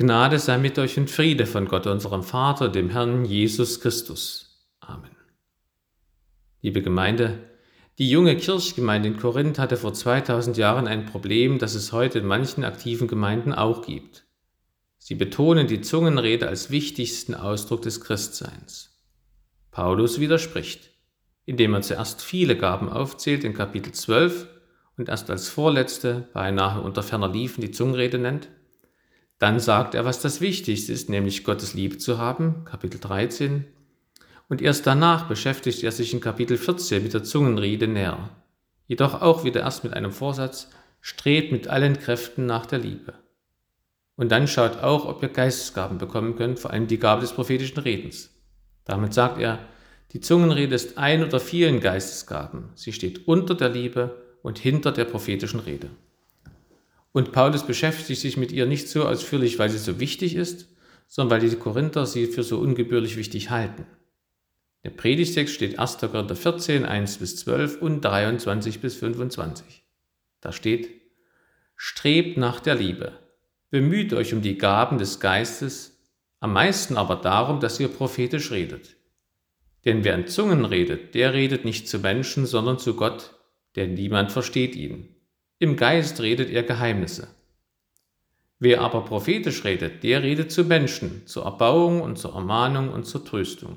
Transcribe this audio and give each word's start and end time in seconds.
Gnade 0.00 0.38
sei 0.38 0.56
mit 0.56 0.78
euch 0.78 0.96
und 0.96 1.10
Friede 1.10 1.44
von 1.44 1.68
Gott, 1.68 1.86
unserem 1.86 2.22
Vater, 2.22 2.70
dem 2.70 2.88
Herrn 2.88 3.26
Jesus 3.26 3.80
Christus. 3.80 4.66
Amen. 4.80 5.10
Liebe 6.62 6.80
Gemeinde, 6.80 7.40
die 7.98 8.08
junge 8.08 8.34
Kirchgemeinde 8.34 9.08
in 9.08 9.18
Korinth 9.18 9.58
hatte 9.58 9.76
vor 9.76 9.92
2000 9.92 10.56
Jahren 10.56 10.88
ein 10.88 11.04
Problem, 11.04 11.58
das 11.58 11.74
es 11.74 11.92
heute 11.92 12.20
in 12.20 12.24
manchen 12.24 12.64
aktiven 12.64 13.08
Gemeinden 13.08 13.52
auch 13.52 13.84
gibt. 13.84 14.24
Sie 14.96 15.16
betonen 15.16 15.66
die 15.66 15.82
Zungenrede 15.82 16.48
als 16.48 16.70
wichtigsten 16.70 17.34
Ausdruck 17.34 17.82
des 17.82 18.00
Christseins. 18.00 19.02
Paulus 19.70 20.18
widerspricht, 20.18 20.92
indem 21.44 21.74
er 21.74 21.82
zuerst 21.82 22.22
viele 22.22 22.56
Gaben 22.56 22.88
aufzählt 22.88 23.44
in 23.44 23.52
Kapitel 23.52 23.92
12 23.92 24.48
und 24.96 25.10
erst 25.10 25.28
als 25.28 25.50
vorletzte, 25.50 26.30
beinahe 26.32 26.80
unter 26.80 27.02
ferner 27.02 27.28
Liefen, 27.28 27.60
die 27.60 27.70
Zungenrede 27.70 28.16
nennt. 28.16 28.48
Dann 29.40 29.58
sagt 29.58 29.94
er, 29.94 30.04
was 30.04 30.20
das 30.20 30.42
Wichtigste 30.42 30.92
ist, 30.92 31.08
nämlich 31.08 31.44
Gottes 31.44 31.72
Liebe 31.72 31.96
zu 31.96 32.18
haben, 32.18 32.66
Kapitel 32.66 33.00
13. 33.00 33.64
Und 34.50 34.60
erst 34.60 34.86
danach 34.86 35.28
beschäftigt 35.28 35.82
er 35.82 35.92
sich 35.92 36.12
in 36.12 36.20
Kapitel 36.20 36.58
14 36.58 37.02
mit 37.02 37.14
der 37.14 37.24
Zungenrede 37.24 37.88
näher. 37.88 38.28
Jedoch 38.86 39.22
auch 39.22 39.42
wieder 39.42 39.62
erst 39.62 39.82
mit 39.82 39.94
einem 39.94 40.12
Vorsatz, 40.12 40.68
strebt 41.00 41.52
mit 41.52 41.68
allen 41.68 41.98
Kräften 41.98 42.44
nach 42.44 42.66
der 42.66 42.80
Liebe. 42.80 43.14
Und 44.14 44.30
dann 44.30 44.46
schaut 44.46 44.82
auch, 44.82 45.06
ob 45.06 45.22
ihr 45.22 45.30
Geistesgaben 45.30 45.96
bekommen 45.96 46.36
könnt, 46.36 46.58
vor 46.58 46.72
allem 46.72 46.86
die 46.86 46.98
Gabe 46.98 47.22
des 47.22 47.32
prophetischen 47.32 47.78
Redens. 47.78 48.28
Damit 48.84 49.14
sagt 49.14 49.40
er, 49.40 49.58
die 50.12 50.20
Zungenrede 50.20 50.74
ist 50.74 50.98
ein 50.98 51.24
oder 51.24 51.40
vielen 51.40 51.80
Geistesgaben. 51.80 52.68
Sie 52.74 52.92
steht 52.92 53.26
unter 53.26 53.54
der 53.54 53.70
Liebe 53.70 54.20
und 54.42 54.58
hinter 54.58 54.92
der 54.92 55.06
prophetischen 55.06 55.60
Rede. 55.60 55.88
Und 57.12 57.32
Paulus 57.32 57.66
beschäftigt 57.66 58.20
sich 58.20 58.36
mit 58.36 58.52
ihr 58.52 58.66
nicht 58.66 58.88
so 58.88 59.04
ausführlich, 59.04 59.58
weil 59.58 59.70
sie 59.70 59.78
so 59.78 59.98
wichtig 59.98 60.36
ist, 60.36 60.68
sondern 61.08 61.40
weil 61.40 61.48
die 61.48 61.56
Korinther 61.56 62.06
sie 62.06 62.26
für 62.26 62.44
so 62.44 62.58
ungebührlich 62.58 63.16
wichtig 63.16 63.50
halten. 63.50 63.84
Der 64.84 64.90
Predigtext 64.90 65.54
steht 65.54 65.78
1. 65.78 65.98
Korinther 65.98 66.36
14, 66.36 66.86
1 66.86 67.18
bis 67.18 67.36
12 67.36 67.82
und 67.82 68.00
23 68.00 68.80
bis 68.80 68.94
25. 68.96 69.84
Da 70.40 70.52
steht, 70.52 70.88
Strebt 71.76 72.36
nach 72.36 72.60
der 72.60 72.74
Liebe, 72.74 73.12
bemüht 73.70 74.12
euch 74.12 74.32
um 74.32 74.42
die 74.42 74.58
Gaben 74.58 74.98
des 74.98 75.18
Geistes, 75.18 75.98
am 76.38 76.52
meisten 76.52 76.96
aber 76.96 77.16
darum, 77.16 77.60
dass 77.60 77.80
ihr 77.80 77.88
prophetisch 77.88 78.50
redet. 78.50 78.96
Denn 79.84 80.04
wer 80.04 80.14
in 80.14 80.26
Zungen 80.26 80.64
redet, 80.64 81.14
der 81.14 81.32
redet 81.32 81.64
nicht 81.64 81.88
zu 81.88 81.98
Menschen, 81.98 82.46
sondern 82.46 82.78
zu 82.78 82.94
Gott, 82.94 83.34
denn 83.76 83.94
niemand 83.94 84.30
versteht 84.32 84.76
ihn. 84.76 85.14
Im 85.62 85.76
Geist 85.76 86.22
redet 86.22 86.48
er 86.48 86.62
Geheimnisse. 86.62 87.28
Wer 88.60 88.80
aber 88.80 89.04
prophetisch 89.04 89.62
redet, 89.62 90.02
der 90.02 90.22
redet 90.22 90.50
zu 90.50 90.64
Menschen, 90.64 91.26
zur 91.26 91.44
Erbauung 91.44 92.00
und 92.00 92.16
zur 92.16 92.34
Ermahnung 92.34 92.88
und 92.88 93.04
zur 93.04 93.26
Tröstung. 93.26 93.76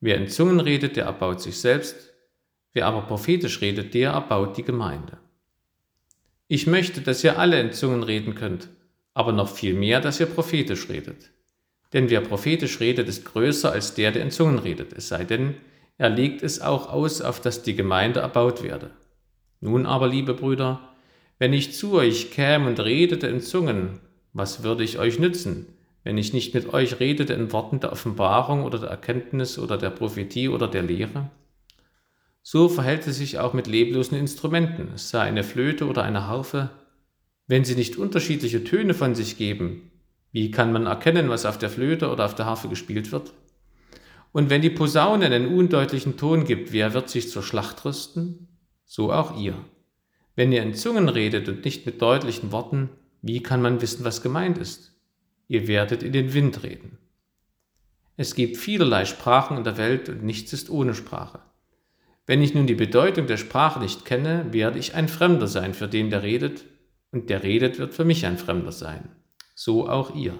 Wer 0.00 0.18
in 0.18 0.28
Zungen 0.28 0.60
redet, 0.60 0.96
der 0.96 1.06
erbaut 1.06 1.40
sich 1.40 1.58
selbst, 1.58 2.12
wer 2.74 2.84
aber 2.84 3.00
prophetisch 3.00 3.62
redet, 3.62 3.94
der 3.94 4.10
erbaut 4.10 4.58
die 4.58 4.64
Gemeinde. 4.64 5.16
Ich 6.46 6.66
möchte, 6.66 7.00
dass 7.00 7.24
ihr 7.24 7.38
alle 7.38 7.58
in 7.58 7.72
Zungen 7.72 8.02
reden 8.02 8.34
könnt, 8.34 8.68
aber 9.14 9.32
noch 9.32 9.48
viel 9.48 9.72
mehr, 9.72 10.02
dass 10.02 10.20
ihr 10.20 10.26
prophetisch 10.26 10.90
redet. 10.90 11.30
Denn 11.94 12.10
wer 12.10 12.20
prophetisch 12.20 12.80
redet, 12.80 13.08
ist 13.08 13.24
größer 13.24 13.72
als 13.72 13.94
der, 13.94 14.12
der 14.12 14.20
in 14.20 14.30
Zungen 14.30 14.58
redet, 14.58 14.92
es 14.92 15.08
sei 15.08 15.24
denn, 15.24 15.54
er 15.96 16.10
legt 16.10 16.42
es 16.42 16.60
auch 16.60 16.92
aus, 16.92 17.22
auf 17.22 17.40
dass 17.40 17.62
die 17.62 17.76
Gemeinde 17.76 18.20
erbaut 18.20 18.62
werde. 18.62 18.90
Nun 19.66 19.84
aber, 19.84 20.06
liebe 20.06 20.32
Brüder, 20.32 20.78
wenn 21.40 21.52
ich 21.52 21.74
zu 21.74 21.94
euch 21.94 22.30
käme 22.30 22.68
und 22.68 22.78
redete 22.78 23.26
in 23.26 23.40
Zungen, 23.40 23.98
was 24.32 24.62
würde 24.62 24.84
ich 24.84 25.00
euch 25.00 25.18
nützen, 25.18 25.66
wenn 26.04 26.18
ich 26.18 26.32
nicht 26.32 26.54
mit 26.54 26.72
euch 26.72 27.00
redete 27.00 27.32
in 27.32 27.50
Worten 27.50 27.80
der 27.80 27.90
Offenbarung 27.90 28.62
oder 28.62 28.78
der 28.78 28.90
Erkenntnis 28.90 29.58
oder 29.58 29.76
der 29.76 29.90
Prophetie 29.90 30.48
oder 30.48 30.68
der 30.68 30.82
Lehre? 30.82 31.32
So 32.44 32.68
verhält 32.68 33.08
es 33.08 33.16
sich 33.16 33.40
auch 33.40 33.54
mit 33.54 33.66
leblosen 33.66 34.16
Instrumenten, 34.16 34.92
es 34.94 35.10
sei 35.10 35.22
eine 35.22 35.42
Flöte 35.42 35.88
oder 35.88 36.04
eine 36.04 36.28
Harfe. 36.28 36.70
Wenn 37.48 37.64
sie 37.64 37.74
nicht 37.74 37.96
unterschiedliche 37.96 38.62
Töne 38.62 38.94
von 38.94 39.16
sich 39.16 39.36
geben, 39.36 39.90
wie 40.30 40.52
kann 40.52 40.70
man 40.70 40.86
erkennen, 40.86 41.28
was 41.28 41.44
auf 41.44 41.58
der 41.58 41.70
Flöte 41.70 42.12
oder 42.12 42.26
auf 42.26 42.36
der 42.36 42.46
Harfe 42.46 42.68
gespielt 42.68 43.10
wird? 43.10 43.32
Und 44.30 44.48
wenn 44.48 44.62
die 44.62 44.70
Posaune 44.70 45.26
einen 45.26 45.48
undeutlichen 45.48 46.16
Ton 46.16 46.44
gibt, 46.44 46.70
wer 46.70 46.94
wird 46.94 47.10
sich 47.10 47.30
zur 47.30 47.42
Schlacht 47.42 47.84
rüsten? 47.84 48.46
So 48.86 49.12
auch 49.12 49.36
ihr. 49.36 49.54
Wenn 50.36 50.52
ihr 50.52 50.62
in 50.62 50.74
Zungen 50.74 51.08
redet 51.08 51.48
und 51.48 51.64
nicht 51.64 51.84
mit 51.84 52.00
deutlichen 52.00 52.52
Worten, 52.52 52.88
wie 53.20 53.42
kann 53.42 53.60
man 53.60 53.82
wissen, 53.82 54.04
was 54.04 54.22
gemeint 54.22 54.56
ist? 54.56 54.94
Ihr 55.48 55.68
werdet 55.68 56.02
in 56.02 56.12
den 56.12 56.32
Wind 56.32 56.62
reden. 56.62 56.98
Es 58.16 58.34
gibt 58.34 58.56
vielerlei 58.56 59.04
Sprachen 59.04 59.58
in 59.58 59.64
der 59.64 59.76
Welt 59.76 60.08
und 60.08 60.22
nichts 60.22 60.52
ist 60.52 60.70
ohne 60.70 60.94
Sprache. 60.94 61.40
Wenn 62.26 62.42
ich 62.42 62.54
nun 62.54 62.66
die 62.66 62.74
Bedeutung 62.74 63.26
der 63.26 63.36
Sprache 63.36 63.78
nicht 63.78 64.04
kenne, 64.04 64.46
werde 64.52 64.78
ich 64.78 64.94
ein 64.94 65.08
Fremder 65.08 65.46
sein 65.46 65.74
für 65.74 65.86
den, 65.86 66.10
der 66.10 66.22
redet, 66.22 66.64
und 67.12 67.30
der 67.30 67.42
redet 67.42 67.78
wird 67.78 67.94
für 67.94 68.04
mich 68.04 68.26
ein 68.26 68.38
Fremder 68.38 68.72
sein. 68.72 69.08
So 69.54 69.88
auch 69.88 70.14
ihr. 70.14 70.34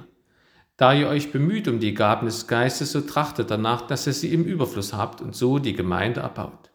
Da 0.76 0.92
ihr 0.92 1.08
euch 1.08 1.32
bemüht 1.32 1.68
um 1.68 1.80
die 1.80 1.94
Gaben 1.94 2.26
des 2.26 2.46
Geistes, 2.46 2.92
so 2.92 3.00
trachtet 3.00 3.50
danach, 3.50 3.86
dass 3.86 4.06
ihr 4.06 4.12
sie 4.12 4.32
im 4.32 4.44
Überfluss 4.44 4.92
habt 4.92 5.20
und 5.20 5.34
so 5.34 5.58
die 5.58 5.72
Gemeinde 5.72 6.20
erbaut. 6.20 6.70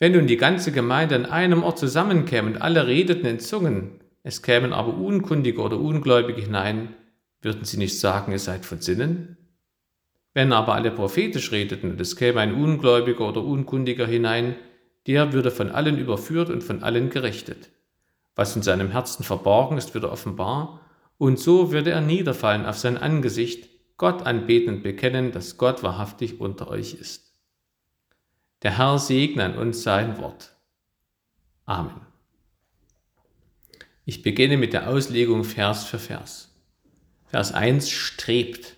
Wenn 0.00 0.12
nun 0.12 0.26
die 0.26 0.38
ganze 0.38 0.72
Gemeinde 0.72 1.14
an 1.14 1.26
einem 1.26 1.62
Ort 1.62 1.78
zusammenkäme 1.78 2.48
und 2.48 2.62
alle 2.62 2.86
redeten 2.86 3.26
in 3.26 3.38
Zungen, 3.38 4.00
es 4.22 4.40
kämen 4.42 4.72
aber 4.72 4.94
Unkundige 4.94 5.60
oder 5.60 5.78
Ungläubige 5.78 6.40
hinein, 6.40 6.94
würden 7.42 7.66
sie 7.66 7.76
nicht 7.76 8.00
sagen, 8.00 8.32
ihr 8.32 8.38
seid 8.38 8.64
von 8.64 8.80
Sinnen? 8.80 9.36
Wenn 10.32 10.54
aber 10.54 10.74
alle 10.74 10.90
prophetisch 10.90 11.52
redeten 11.52 11.90
und 11.90 12.00
es 12.00 12.16
käme 12.16 12.40
ein 12.40 12.54
Ungläubiger 12.54 13.28
oder 13.28 13.44
Unkundiger 13.44 14.06
hinein, 14.06 14.56
der 15.06 15.34
würde 15.34 15.50
von 15.50 15.70
allen 15.70 15.98
überführt 15.98 16.48
und 16.48 16.64
von 16.64 16.82
allen 16.82 17.10
gerichtet. 17.10 17.68
Was 18.36 18.56
in 18.56 18.62
seinem 18.62 18.92
Herzen 18.92 19.22
verborgen 19.22 19.76
ist, 19.76 19.92
würde 19.92 20.10
offenbar, 20.10 20.80
und 21.18 21.38
so 21.38 21.72
würde 21.72 21.90
er 21.90 22.00
niederfallen 22.00 22.64
auf 22.64 22.78
sein 22.78 22.96
Angesicht, 22.96 23.68
Gott 23.98 24.24
anbeten 24.24 24.76
und 24.76 24.82
bekennen, 24.82 25.30
dass 25.30 25.58
Gott 25.58 25.82
wahrhaftig 25.82 26.40
unter 26.40 26.68
euch 26.68 26.94
ist. 26.94 27.29
Der 28.62 28.76
Herr 28.76 28.98
segne 28.98 29.44
an 29.44 29.56
uns 29.56 29.82
sein 29.82 30.18
Wort. 30.18 30.54
Amen. 31.64 32.00
Ich 34.04 34.22
beginne 34.22 34.56
mit 34.56 34.72
der 34.72 34.88
Auslegung 34.88 35.44
Vers 35.44 35.84
für 35.84 35.98
Vers. 35.98 36.54
Vers 37.26 37.52
1 37.52 37.88
strebt. 37.88 38.76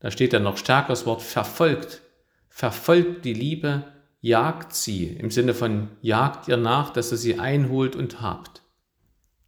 Da 0.00 0.10
steht 0.10 0.32
dann 0.32 0.42
noch 0.42 0.56
stärker 0.56 0.88
das 0.88 1.06
Wort 1.06 1.22
verfolgt. 1.22 2.02
Verfolgt 2.48 3.24
die 3.24 3.32
Liebe, 3.32 3.84
jagt 4.20 4.74
sie, 4.74 5.06
im 5.06 5.30
Sinne 5.30 5.54
von 5.54 5.88
jagt 6.00 6.48
ihr 6.48 6.56
nach, 6.56 6.90
dass 6.90 7.12
ihr 7.12 7.18
sie 7.18 7.38
einholt 7.38 7.96
und 7.96 8.20
habt. 8.20 8.62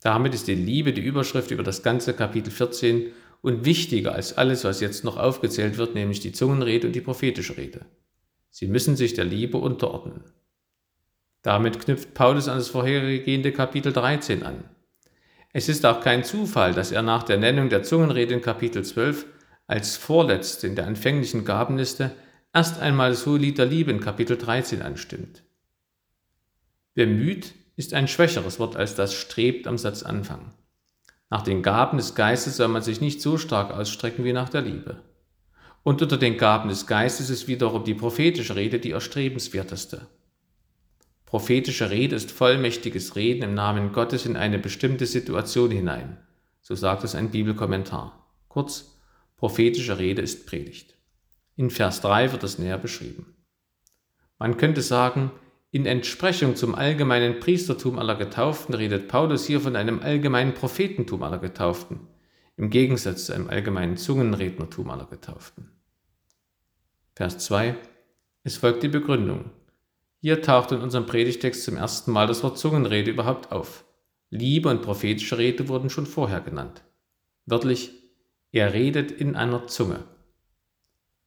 Damit 0.01 0.34
ist 0.34 0.49
die 0.49 0.55
Liebe 0.55 0.93
die 0.93 1.01
Überschrift 1.01 1.51
über 1.51 1.62
das 1.62 1.83
ganze 1.83 2.15
Kapitel 2.15 2.51
14 2.51 3.12
und 3.43 3.65
wichtiger 3.65 4.15
als 4.15 4.37
alles, 4.37 4.65
was 4.65 4.81
jetzt 4.81 5.05
noch 5.05 5.16
aufgezählt 5.16 5.77
wird, 5.77 5.95
nämlich 5.95 6.21
die 6.21 6.33
Zungenrede 6.33 6.87
und 6.87 6.95
die 6.95 7.01
prophetische 7.01 7.56
Rede. 7.56 7.87
Sie 8.54 8.69
müssen 8.69 8.94
sich 8.94 9.15
der 9.15 9.25
Liebe 9.25 9.59
unterordnen. 9.59 10.22
Damit 11.42 11.81
knüpft 11.81 12.15
Paulus 12.15 12.47
an 12.47 12.59
das 12.59 12.69
vorhergehende 12.69 13.50
Kapitel 13.50 13.92
13 13.92 14.44
an. 14.44 14.62
Es 15.53 15.69
ist 15.69 15.84
auch 15.84 16.00
kein 16.00 16.22
Zufall, 16.22 16.72
dass 16.72 16.92
er 16.92 17.03
nach 17.03 17.25
der 17.25 17.37
Nennung 17.37 17.69
der 17.69 17.82
Zungenrede 17.82 18.32
in 18.32 18.42
Kapitel 18.42 18.84
12 18.84 19.26
als 19.66 19.97
vorletzt 19.97 20.62
in 20.62 20.76
der 20.76 20.87
anfänglichen 20.87 21.44
Gabenliste 21.44 22.12
erst 22.53 22.78
einmal 22.78 23.10
das 23.10 23.26
Hohelied 23.26 23.59
der 23.59 23.66
Liebe 23.66 23.91
in 23.91 23.98
Kapitel 23.98 24.38
13 24.38 24.82
anstimmt. 24.82 25.42
Bemüht 26.94 27.54
ist 27.75 27.92
ein 27.92 28.06
schwächeres 28.06 28.60
Wort 28.60 28.76
als 28.76 28.94
das 28.94 29.15
strebt 29.15 29.66
am 29.66 29.78
Satzanfang. 29.78 30.54
Nach 31.28 31.42
den 31.42 31.65
Gaben 31.65 31.97
des 31.97 32.15
Geistes 32.15 32.59
soll 32.59 32.69
man 32.69 32.82
sich 32.82 33.00
nicht 33.00 33.21
so 33.21 33.36
stark 33.36 33.72
ausstrecken 33.72 34.24
wie 34.24 34.33
nach 34.33 34.48
der 34.48 34.62
Liebe. 34.62 35.03
Und 35.84 36.01
unter 36.03 36.16
den 36.16 36.39
Gaben 36.39 36.71
des 36.71 36.86
Geistes 36.86 37.31
ist 37.31 37.47
wiederum 37.47 37.84
die 37.84 37.95
prophetische 37.95 38.57
Rede 38.57 38.81
die 38.81 38.91
erstrebenswerteste. 38.91 40.09
Prophetische 41.27 41.91
Rede 41.91 42.16
ist 42.16 42.31
vollmächtiges 42.31 43.16
Reden 43.16 43.42
im 43.42 43.54
Namen 43.54 43.92
Gottes 43.92 44.25
in 44.25 44.36
eine 44.36 44.59
bestimmte 44.59 45.04
Situation 45.04 45.71
hinein. 45.71 46.16
So 46.63 46.75
sagt 46.75 47.04
es 47.04 47.15
ein 47.15 47.31
Bibelkommentar. 47.31 48.27
Kurz, 48.48 48.98
prophetische 49.36 49.98
Rede 49.98 50.22
ist 50.22 50.47
Predigt. 50.47 50.95
In 51.54 51.71
Vers 51.71 52.01
3 52.01 52.33
wird 52.33 52.45
es 52.45 52.59
näher 52.59 52.78
beschrieben. 52.78 53.36
Man 54.39 54.57
könnte 54.57 54.81
sagen, 54.81 55.33
in 55.71 55.84
Entsprechung 55.84 56.57
zum 56.57 56.75
allgemeinen 56.75 57.41
Priestertum 57.41 57.98
aller 57.98 58.15
Getauften 58.15 58.75
redet 58.75 59.09
Paulus 59.09 59.45
hier 59.45 59.60
von 59.60 59.77
einem 59.77 60.01
allgemeinen 60.01 60.54
Prophetentum 60.54 61.22
aller 61.22 61.39
Getauften, 61.39 62.07
im 62.57 62.71
Gegensatz 62.71 63.27
zu 63.27 63.34
einem 63.34 63.51
allgemeinen 63.51 63.97
Zungenrednertum 63.97 64.89
aller 64.89 65.07
Getauften. 65.07 65.73
Vers 67.16 67.39
2. 67.39 67.77
Es 68.43 68.57
folgt 68.57 68.83
die 68.83 68.89
Begründung. 68.89 69.53
Hier 70.21 70.43
taucht 70.43 70.72
in 70.72 70.81
unserem 70.81 71.07
Predigtext 71.07 71.63
zum 71.63 71.77
ersten 71.77 72.11
Mal 72.11 72.27
das 72.27 72.43
Wort 72.43 72.59
Zungenrede 72.59 73.13
überhaupt 73.13 73.53
auf. 73.53 73.84
Liebe 74.31 74.69
und 74.69 74.83
prophetische 74.83 75.39
Rede 75.39 75.69
wurden 75.69 75.91
schon 75.91 76.07
vorher 76.07 76.41
genannt. 76.41 76.83
Wörtlich, 77.47 77.93
er 78.51 78.75
redet 78.75 79.13
in 79.13 79.37
einer 79.37 79.69
Zunge. 79.69 80.03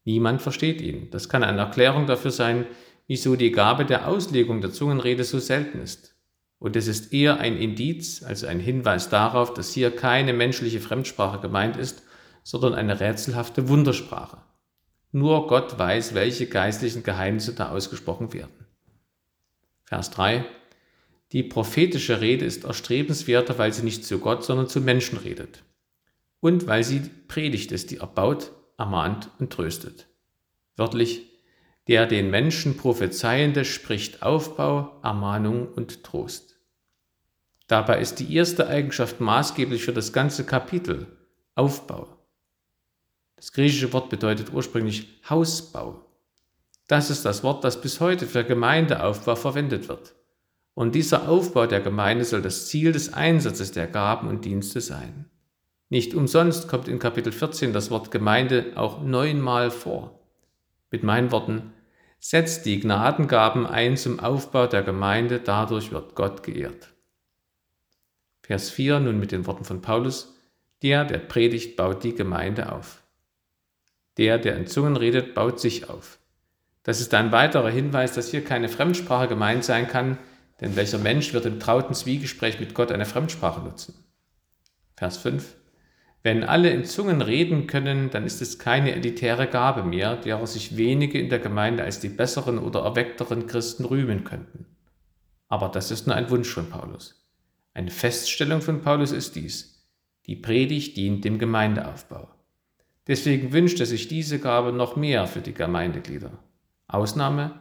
Niemand 0.03 0.41
versteht 0.41 0.81
ihn. 0.81 1.09
Das 1.11 1.29
kann 1.29 1.41
eine 1.41 1.61
Erklärung 1.61 2.05
dafür 2.05 2.31
sein, 2.31 2.65
wieso 3.07 3.37
die 3.37 3.51
Gabe 3.51 3.85
der 3.85 4.09
Auslegung 4.09 4.59
der 4.59 4.73
Zungenrede 4.73 5.23
so 5.23 5.39
selten 5.39 5.79
ist. 5.79 6.15
Und 6.59 6.75
es 6.75 6.87
ist 6.87 7.13
eher 7.13 7.39
ein 7.39 7.55
Indiz, 7.55 8.23
also 8.23 8.45
ein 8.47 8.59
Hinweis 8.59 9.07
darauf, 9.07 9.53
dass 9.53 9.71
hier 9.71 9.95
keine 9.95 10.33
menschliche 10.33 10.81
Fremdsprache 10.81 11.39
gemeint 11.39 11.77
ist, 11.77 12.03
sondern 12.43 12.73
eine 12.73 12.99
rätselhafte 12.99 13.69
Wundersprache. 13.69 14.39
Nur 15.17 15.47
Gott 15.47 15.79
weiß, 15.79 16.13
welche 16.13 16.45
geistlichen 16.45 17.01
Geheimnisse 17.01 17.55
da 17.55 17.71
ausgesprochen 17.71 18.33
werden. 18.33 18.67
Vers 19.83 20.11
3. 20.11 20.45
Die 21.31 21.41
prophetische 21.41 22.21
Rede 22.21 22.45
ist 22.45 22.65
erstrebenswerter, 22.65 23.57
weil 23.57 23.73
sie 23.73 23.81
nicht 23.81 24.05
zu 24.05 24.19
Gott, 24.19 24.43
sondern 24.43 24.67
zu 24.67 24.79
Menschen 24.79 25.17
redet. 25.17 25.63
Und 26.39 26.67
weil 26.67 26.83
sie 26.83 26.99
Predigt 27.27 27.71
ist, 27.71 27.89
die 27.89 27.97
erbaut, 27.97 28.51
ermahnt 28.77 29.31
und 29.39 29.51
tröstet. 29.51 30.05
Wörtlich, 30.75 31.23
der 31.87 32.05
den 32.05 32.29
Menschen 32.29 32.77
prophezeiende 32.77 33.65
spricht 33.65 34.21
Aufbau, 34.21 34.99
Ermahnung 35.01 35.67
und 35.67 36.03
Trost. 36.03 36.59
Dabei 37.65 38.01
ist 38.01 38.19
die 38.19 38.35
erste 38.35 38.67
Eigenschaft 38.67 39.19
maßgeblich 39.19 39.83
für 39.83 39.93
das 39.93 40.13
ganze 40.13 40.45
Kapitel 40.45 41.07
Aufbau. 41.55 42.16
Das 43.37 43.53
griechische 43.53 43.93
Wort 43.93 44.09
bedeutet 44.09 44.51
ursprünglich 44.51 45.21
Hausbau. 45.29 46.03
Das 46.87 47.09
ist 47.09 47.23
das 47.23 47.43
Wort, 47.43 47.63
das 47.63 47.79
bis 47.79 47.99
heute 47.99 48.25
für 48.25 48.43
Gemeindeaufbau 48.43 49.35
verwendet 49.35 49.87
wird. 49.87 50.15
Und 50.73 50.95
dieser 50.95 51.29
Aufbau 51.29 51.67
der 51.67 51.79
Gemeinde 51.79 52.25
soll 52.25 52.41
das 52.41 52.67
Ziel 52.67 52.91
des 52.91 53.13
Einsatzes 53.13 53.71
der 53.71 53.87
Gaben 53.87 54.27
und 54.27 54.43
Dienste 54.43 54.81
sein. 54.81 55.25
Nicht 55.89 56.13
umsonst 56.13 56.67
kommt 56.67 56.87
in 56.87 56.99
Kapitel 56.99 57.31
14 57.31 57.73
das 57.73 57.91
Wort 57.91 58.11
Gemeinde 58.11 58.73
auch 58.75 59.01
neunmal 59.01 59.71
vor. 59.71 60.19
Mit 60.91 61.03
meinen 61.03 61.31
Worten, 61.31 61.73
setzt 62.19 62.65
die 62.65 62.79
Gnadengaben 62.79 63.65
ein 63.65 63.97
zum 63.97 64.19
Aufbau 64.19 64.67
der 64.67 64.83
Gemeinde, 64.83 65.39
dadurch 65.39 65.91
wird 65.91 66.15
Gott 66.15 66.43
geehrt. 66.43 66.93
Vers 68.41 68.69
4 68.69 68.99
nun 68.99 69.19
mit 69.19 69.31
den 69.31 69.45
Worten 69.45 69.65
von 69.65 69.81
Paulus, 69.81 70.35
der, 70.81 71.05
der 71.05 71.19
predigt, 71.19 71.75
baut 71.75 72.03
die 72.03 72.15
Gemeinde 72.15 72.71
auf. 72.71 73.03
Der, 74.17 74.37
der 74.37 74.57
in 74.57 74.67
Zungen 74.67 74.95
redet, 74.95 75.33
baut 75.33 75.59
sich 75.59 75.89
auf. 75.89 76.19
Das 76.83 77.01
ist 77.01 77.13
ein 77.13 77.31
weiterer 77.31 77.69
Hinweis, 77.69 78.13
dass 78.13 78.31
hier 78.31 78.43
keine 78.43 78.69
Fremdsprache 78.69 79.27
gemeint 79.27 79.63
sein 79.63 79.87
kann, 79.87 80.17
denn 80.61 80.75
welcher 80.75 80.97
Mensch 80.97 81.33
wird 81.33 81.45
im 81.45 81.59
trauten 81.59 81.93
Zwiegespräch 81.93 82.59
mit 82.59 82.73
Gott 82.73 82.91
eine 82.91 83.05
Fremdsprache 83.05 83.61
nutzen? 83.61 83.93
Vers 84.95 85.17
5. 85.17 85.55
Wenn 86.23 86.43
alle 86.43 86.71
in 86.71 86.83
Zungen 86.83 87.21
reden 87.21 87.67
können, 87.67 88.09
dann 88.09 88.25
ist 88.25 88.41
es 88.41 88.57
keine 88.57 88.93
elitäre 88.93 89.47
Gabe 89.47 89.83
mehr, 89.83 90.15
derer 90.15 90.47
sich 90.47 90.75
wenige 90.75 91.19
in 91.19 91.29
der 91.29 91.39
Gemeinde 91.39 91.83
als 91.83 91.99
die 91.99 92.09
besseren 92.09 92.57
oder 92.57 92.81
erweckteren 92.81 93.47
Christen 93.47 93.85
rühmen 93.85 94.23
könnten. 94.23 94.65
Aber 95.47 95.69
das 95.69 95.91
ist 95.91 96.07
nur 96.07 96.15
ein 96.15 96.29
Wunsch 96.29 96.49
von 96.49 96.69
Paulus. 96.69 97.27
Eine 97.73 97.91
Feststellung 97.91 98.61
von 98.61 98.81
Paulus 98.81 99.11
ist 99.11 99.35
dies. 99.35 99.87
Die 100.25 100.35
Predigt 100.35 100.97
dient 100.97 101.23
dem 101.23 101.37
Gemeindeaufbau. 101.37 102.27
Deswegen 103.07 103.53
wünscht 103.53 103.79
er 103.79 103.85
sich 103.85 104.07
diese 104.07 104.39
Gabe 104.39 104.73
noch 104.73 104.95
mehr 104.95 105.27
für 105.27 105.41
die 105.41 105.53
Gemeindeglieder. 105.53 106.31
Ausnahme, 106.87 107.59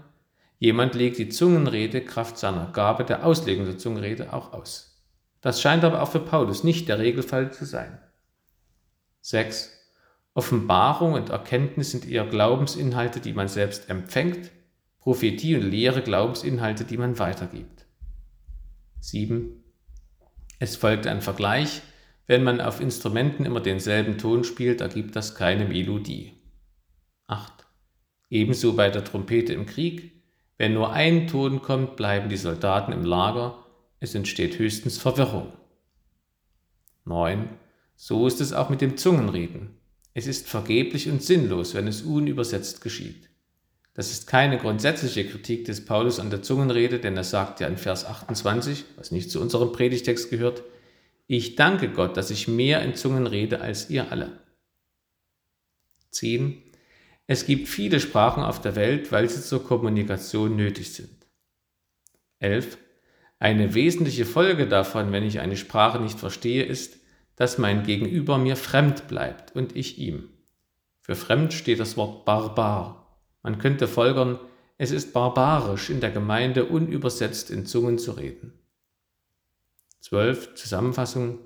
jemand 0.59 0.95
legt 0.95 1.19
die 1.19 1.29
Zungenrede 1.29 2.01
Kraft 2.01 2.39
seiner 2.39 2.73
Gabe 2.73 3.05
der 3.05 3.25
Auslegung 3.25 3.65
der 3.65 3.79
Zungenrede 3.79 4.33
auch 4.33 4.53
aus. 4.53 5.05
Das 5.41 5.61
scheint 5.61 5.85
aber 5.85 6.03
auch 6.03 6.11
für 6.11 6.21
Paulus 6.21 6.65
nicht 6.65 6.89
der 6.89 6.99
Regelfall 6.99 7.53
zu 7.53 7.65
sein. 7.65 7.99
6. 9.21 9.73
Offenbarung 10.35 11.15
und 11.15 11.31
Erkenntnis 11.31 11.93
sind 11.93 12.09
eher 12.09 12.27
Glaubensinhalte, 12.27 13.21
die 13.21 13.33
man 13.33 13.49
selbst 13.49 13.89
empfängt, 13.89 14.51
Prophetie 14.99 15.55
und 15.57 15.63
Lehre 15.63 16.03
Glaubensinhalte, 16.03 16.85
die 16.85 16.97
man 16.97 17.19
weitergibt. 17.19 17.87
7. 19.01 19.63
Es 20.59 20.75
folgt 20.75 21.07
ein 21.07 21.23
Vergleich 21.23 21.83
wenn 22.27 22.43
man 22.43 22.61
auf 22.61 22.81
Instrumenten 22.81 23.45
immer 23.45 23.61
denselben 23.61 24.19
Ton 24.19 24.45
spielt, 24.45 24.81
ergibt 24.81 25.15
das 25.15 25.35
keine 25.35 25.65
Melodie. 25.65 26.33
8. 27.29 27.53
Ebenso 28.31 28.75
bei 28.75 28.91
der 28.91 29.05
Trompete 29.05 29.53
im 29.53 29.67
Krieg. 29.67 30.13
Wenn 30.59 30.75
nur 30.75 30.93
ein 30.93 31.29
Ton 31.29 31.63
kommt, 31.63 31.97
bleiben 31.97 32.29
die 32.29 32.37
Soldaten 32.37 32.93
im 32.93 33.05
Lager. 33.05 33.65
Es 34.01 34.15
entsteht 34.15 34.59
höchstens 34.59 34.99
Verwirrung. 34.99 35.53
9. 37.05 37.49
So 37.95 38.27
ist 38.27 38.41
es 38.41 38.53
auch 38.53 38.69
mit 38.69 38.81
dem 38.81 38.97
Zungenreden. 38.97 39.77
Es 40.13 40.27
ist 40.27 40.49
vergeblich 40.49 41.09
und 41.09 41.23
sinnlos, 41.23 41.75
wenn 41.75 41.87
es 41.87 42.03
unübersetzt 42.03 42.81
geschieht. 42.81 43.29
Das 43.95 44.11
ist 44.11 44.27
keine 44.27 44.59
grundsätzliche 44.59 45.27
Kritik 45.27 45.65
des 45.65 45.85
Paulus 45.85 46.21
an 46.21 46.31
der 46.31 46.43
Zungenrede, 46.43 46.99
denn 46.99 47.17
er 47.17 47.25
sagt 47.25 47.61
ja 47.61 47.69
in 47.69 47.79
Vers 47.79 48.05
28, 48.05 48.85
was 48.97 49.11
nicht 49.11 49.31
zu 49.31 49.41
unserem 49.41 49.73
Predigtext 49.73 50.29
gehört, 50.31 50.63
ich 51.27 51.57
danke 51.57 51.91
Gott, 51.91 52.17
dass 52.17 52.31
ich 52.31 52.49
mehr 52.49 52.83
in 52.83 52.95
Zungen 52.95 53.27
rede 53.27 53.61
als 53.61 53.91
ihr 53.91 54.11
alle. 54.11 54.41
10. 56.11 56.63
Es 57.27 57.47
gibt 57.47 57.69
viele 57.69 58.01
Sprachen 58.01 58.43
auf 58.43 58.61
der 58.61 58.77
Welt, 58.77 59.11
weil 59.11 59.29
sie 59.29 59.43
zur 59.43 59.65
Kommunikation 59.65 60.55
nötig 60.57 60.93
sind. 60.93 61.27
11. 62.39 62.79
Eine 63.39 63.75
wesentliche 63.75 64.25
Folge 64.25 64.67
davon, 64.67 65.13
wenn 65.13 65.25
ich 65.25 65.41
eine 65.41 65.57
Sprache 65.57 66.01
nicht 66.01 66.19
verstehe, 66.19 66.65
ist, 66.65 66.99
dass 67.35 67.59
mein 67.59 67.83
Gegenüber 67.83 68.39
mir 68.39 68.57
fremd 68.57 69.09
bleibt 69.09 69.55
und 69.55 69.77
ich 69.77 69.99
ihm. 69.99 70.31
Für 71.03 71.15
fremd 71.15 71.53
steht 71.53 71.81
das 71.81 71.97
Wort 71.97 72.25
barbar. 72.25 73.21
Man 73.43 73.59
könnte 73.59 73.89
folgern, 73.89 74.39
es 74.79 74.91
ist 74.91 75.13
barbarisch, 75.13 75.91
in 75.91 76.01
der 76.01 76.11
Gemeinde 76.11 76.65
unübersetzt 76.65 77.51
in 77.51 77.67
Zungen 77.67 77.99
zu 77.99 78.13
reden. 78.13 78.53
12. 80.09 80.55
Zusammenfassung. 80.55 81.41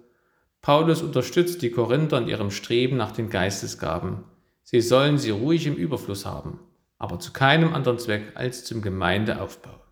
Paulus 0.61 1.01
unterstützt 1.01 1.63
die 1.63 1.71
Korinther 1.71 2.19
in 2.19 2.29
ihrem 2.29 2.51
Streben 2.51 2.99
nach 2.99 3.11
den 3.11 3.31
Geistesgaben. 3.31 4.25
Sie 4.65 4.83
sollen 4.83 5.17
sie 5.17 5.31
ruhig 5.31 5.67
im 5.67 5.77
Überfluss 5.77 6.27
haben, 6.27 6.61
aber 6.99 7.19
zu 7.19 7.33
keinem 7.33 7.73
anderen 7.73 7.99
Zweck 7.99 8.33
als 8.35 8.65
zum 8.65 8.83
Gemeindeaufbau. 8.83 9.83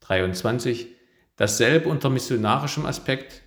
23. 0.00 0.86
Dasselbe 1.36 1.90
unter 1.90 2.08
missionarischem 2.08 2.86
Aspekt. 2.86 3.42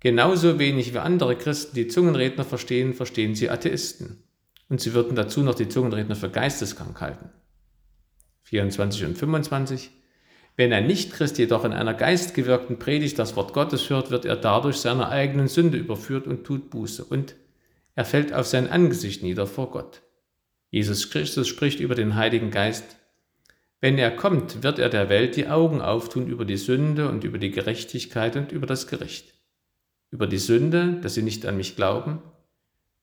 Genauso 0.00 0.58
wenig 0.58 0.92
wie 0.92 0.98
andere 0.98 1.34
Christen 1.34 1.74
die 1.74 1.88
Zungenredner 1.88 2.44
verstehen, 2.44 2.92
verstehen 2.92 3.34
sie 3.34 3.48
Atheisten. 3.48 4.22
Und 4.68 4.82
sie 4.82 4.92
würden 4.92 5.16
dazu 5.16 5.42
noch 5.42 5.54
die 5.54 5.70
Zungenredner 5.70 6.16
für 6.16 6.28
geisteskrank 6.28 7.00
halten. 7.00 7.30
24 8.42 9.06
und 9.06 9.16
25. 9.16 9.90
Wenn 10.56 10.72
ein 10.72 10.86
Nichtchrist 10.86 11.38
jedoch 11.38 11.64
in 11.64 11.72
einer 11.72 11.94
geistgewirkten 11.94 12.78
Predigt 12.78 13.18
das 13.18 13.36
Wort 13.36 13.54
Gottes 13.54 13.88
hört, 13.88 14.10
wird 14.10 14.24
er 14.24 14.36
dadurch 14.36 14.76
seiner 14.76 15.08
eigenen 15.08 15.48
Sünde 15.48 15.78
überführt 15.78 16.26
und 16.26 16.44
tut 16.44 16.70
Buße 16.70 17.04
und 17.04 17.34
er 17.94 18.04
fällt 18.04 18.32
auf 18.32 18.46
sein 18.46 18.70
Angesicht 18.70 19.22
nieder 19.22 19.46
vor 19.46 19.70
Gott. 19.70 20.02
Jesus 20.70 21.10
Christus 21.10 21.48
spricht 21.48 21.80
über 21.80 21.94
den 21.94 22.16
Heiligen 22.16 22.50
Geist. 22.50 22.96
Wenn 23.80 23.98
er 23.98 24.10
kommt, 24.10 24.62
wird 24.62 24.78
er 24.78 24.88
der 24.88 25.08
Welt 25.08 25.36
die 25.36 25.48
Augen 25.48 25.80
auftun 25.82 26.26
über 26.26 26.44
die 26.44 26.56
Sünde 26.56 27.08
und 27.08 27.24
über 27.24 27.38
die 27.38 27.50
Gerechtigkeit 27.50 28.36
und 28.36 28.52
über 28.52 28.66
das 28.66 28.86
Gericht. 28.86 29.34
Über 30.10 30.26
die 30.26 30.38
Sünde, 30.38 30.98
dass 31.02 31.14
sie 31.14 31.22
nicht 31.22 31.44
an 31.46 31.56
mich 31.56 31.76
glauben, 31.76 32.22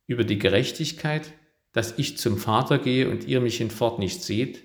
über 0.08 0.24
die 0.24 0.40
Gerechtigkeit, 0.40 1.34
dass 1.72 1.98
ich 1.98 2.18
zum 2.18 2.38
Vater 2.38 2.80
gehe 2.80 3.10
und 3.10 3.28
ihr 3.28 3.42
mich 3.42 3.58
hinfort 3.58 4.00
nicht 4.00 4.24
seht, 4.24 4.64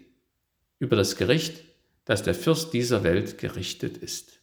über 0.78 0.96
das 0.96 1.16
Gericht, 1.16 1.64
dass 2.04 2.22
der 2.22 2.34
Fürst 2.34 2.72
dieser 2.72 3.02
Welt 3.04 3.38
gerichtet 3.38 3.96
ist. 3.96 4.40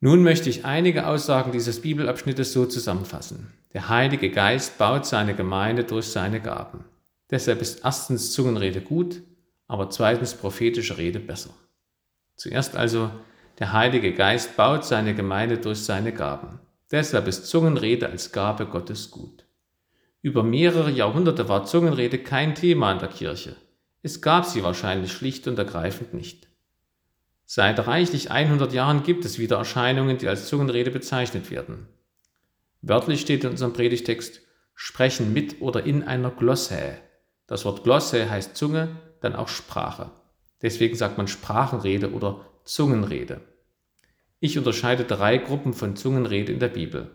Nun 0.00 0.22
möchte 0.22 0.48
ich 0.48 0.64
einige 0.64 1.06
Aussagen 1.06 1.52
dieses 1.52 1.80
Bibelabschnittes 1.82 2.52
so 2.52 2.64
zusammenfassen. 2.64 3.52
Der 3.74 3.88
Heilige 3.88 4.30
Geist 4.30 4.78
baut 4.78 5.04
seine 5.04 5.34
Gemeinde 5.34 5.84
durch 5.84 6.06
seine 6.06 6.40
Gaben. 6.40 6.84
Deshalb 7.30 7.60
ist 7.60 7.84
erstens 7.84 8.32
Zungenrede 8.32 8.80
gut, 8.80 9.22
aber 9.68 9.90
zweitens 9.90 10.34
prophetische 10.34 10.98
Rede 10.98 11.20
besser. 11.20 11.50
Zuerst 12.34 12.76
also, 12.76 13.10
der 13.58 13.72
Heilige 13.72 14.14
Geist 14.14 14.56
baut 14.56 14.84
seine 14.86 15.14
Gemeinde 15.14 15.58
durch 15.58 15.80
seine 15.84 16.12
Gaben. 16.12 16.58
Deshalb 16.90 17.28
ist 17.28 17.46
Zungenrede 17.46 18.08
als 18.08 18.32
Gabe 18.32 18.66
Gottes 18.66 19.10
gut. 19.10 19.44
Über 20.22 20.42
mehrere 20.42 20.90
Jahrhunderte 20.90 21.48
war 21.48 21.66
Zungenrede 21.66 22.18
kein 22.18 22.54
Thema 22.54 22.92
in 22.92 22.98
der 22.98 23.08
Kirche. 23.08 23.54
Es 24.02 24.20
gab 24.20 24.46
sie 24.46 24.62
wahrscheinlich 24.62 25.12
schlicht 25.12 25.46
und 25.46 25.58
ergreifend 25.58 26.14
nicht. 26.14 26.48
Seit 27.44 27.86
reichlich 27.86 28.30
100 28.30 28.72
Jahren 28.72 29.02
gibt 29.02 29.24
es 29.24 29.38
wieder 29.38 29.56
Erscheinungen, 29.56 30.18
die 30.18 30.28
als 30.28 30.46
Zungenrede 30.46 30.90
bezeichnet 30.90 31.50
werden. 31.50 31.88
Wörtlich 32.82 33.20
steht 33.20 33.44
in 33.44 33.50
unserem 33.50 33.72
Predigtext 33.72 34.40
sprechen 34.74 35.34
mit 35.34 35.60
oder 35.60 35.84
in 35.84 36.04
einer 36.04 36.30
Glosse. 36.30 36.96
Das 37.46 37.66
Wort 37.66 37.84
Glosse 37.84 38.30
heißt 38.30 38.56
Zunge, 38.56 38.96
dann 39.20 39.36
auch 39.36 39.48
Sprache. 39.48 40.10
Deswegen 40.62 40.96
sagt 40.96 41.18
man 41.18 41.28
Sprachenrede 41.28 42.12
oder 42.12 42.46
Zungenrede. 42.64 43.42
Ich 44.38 44.56
unterscheide 44.56 45.04
drei 45.04 45.36
Gruppen 45.36 45.74
von 45.74 45.96
Zungenrede 45.96 46.50
in 46.52 46.60
der 46.60 46.68
Bibel. 46.68 47.10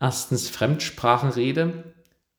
Erstens 0.00 0.48
Fremdsprachenrede. 0.48 1.84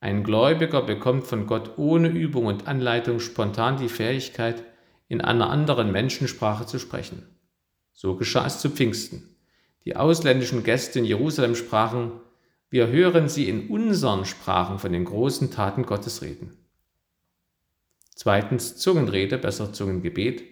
Ein 0.02 0.24
Gläubiger 0.24 0.82
bekommt 0.82 1.28
von 1.28 1.46
Gott 1.46 1.78
ohne 1.78 2.08
Übung 2.08 2.46
und 2.46 2.66
Anleitung 2.66 3.20
spontan 3.20 3.76
die 3.76 3.88
Fähigkeit, 3.88 4.64
in 5.06 5.20
einer 5.20 5.48
anderen 5.48 5.92
Menschensprache 5.92 6.66
zu 6.66 6.80
sprechen. 6.80 7.22
So 7.92 8.16
geschah 8.16 8.44
es 8.44 8.58
zu 8.58 8.68
Pfingsten. 8.68 9.36
Die 9.84 9.94
ausländischen 9.94 10.64
Gäste 10.64 10.98
in 10.98 11.04
Jerusalem 11.04 11.54
sprachen, 11.54 12.14
wir 12.68 12.88
hören 12.88 13.28
sie 13.28 13.48
in 13.48 13.68
unseren 13.68 14.24
Sprachen 14.24 14.80
von 14.80 14.92
den 14.92 15.04
großen 15.04 15.52
Taten 15.52 15.86
Gottes 15.86 16.20
reden. 16.20 16.56
Zweitens 18.12 18.78
Zungenrede, 18.78 19.38
besser 19.38 19.72
Zungengebet. 19.72 20.42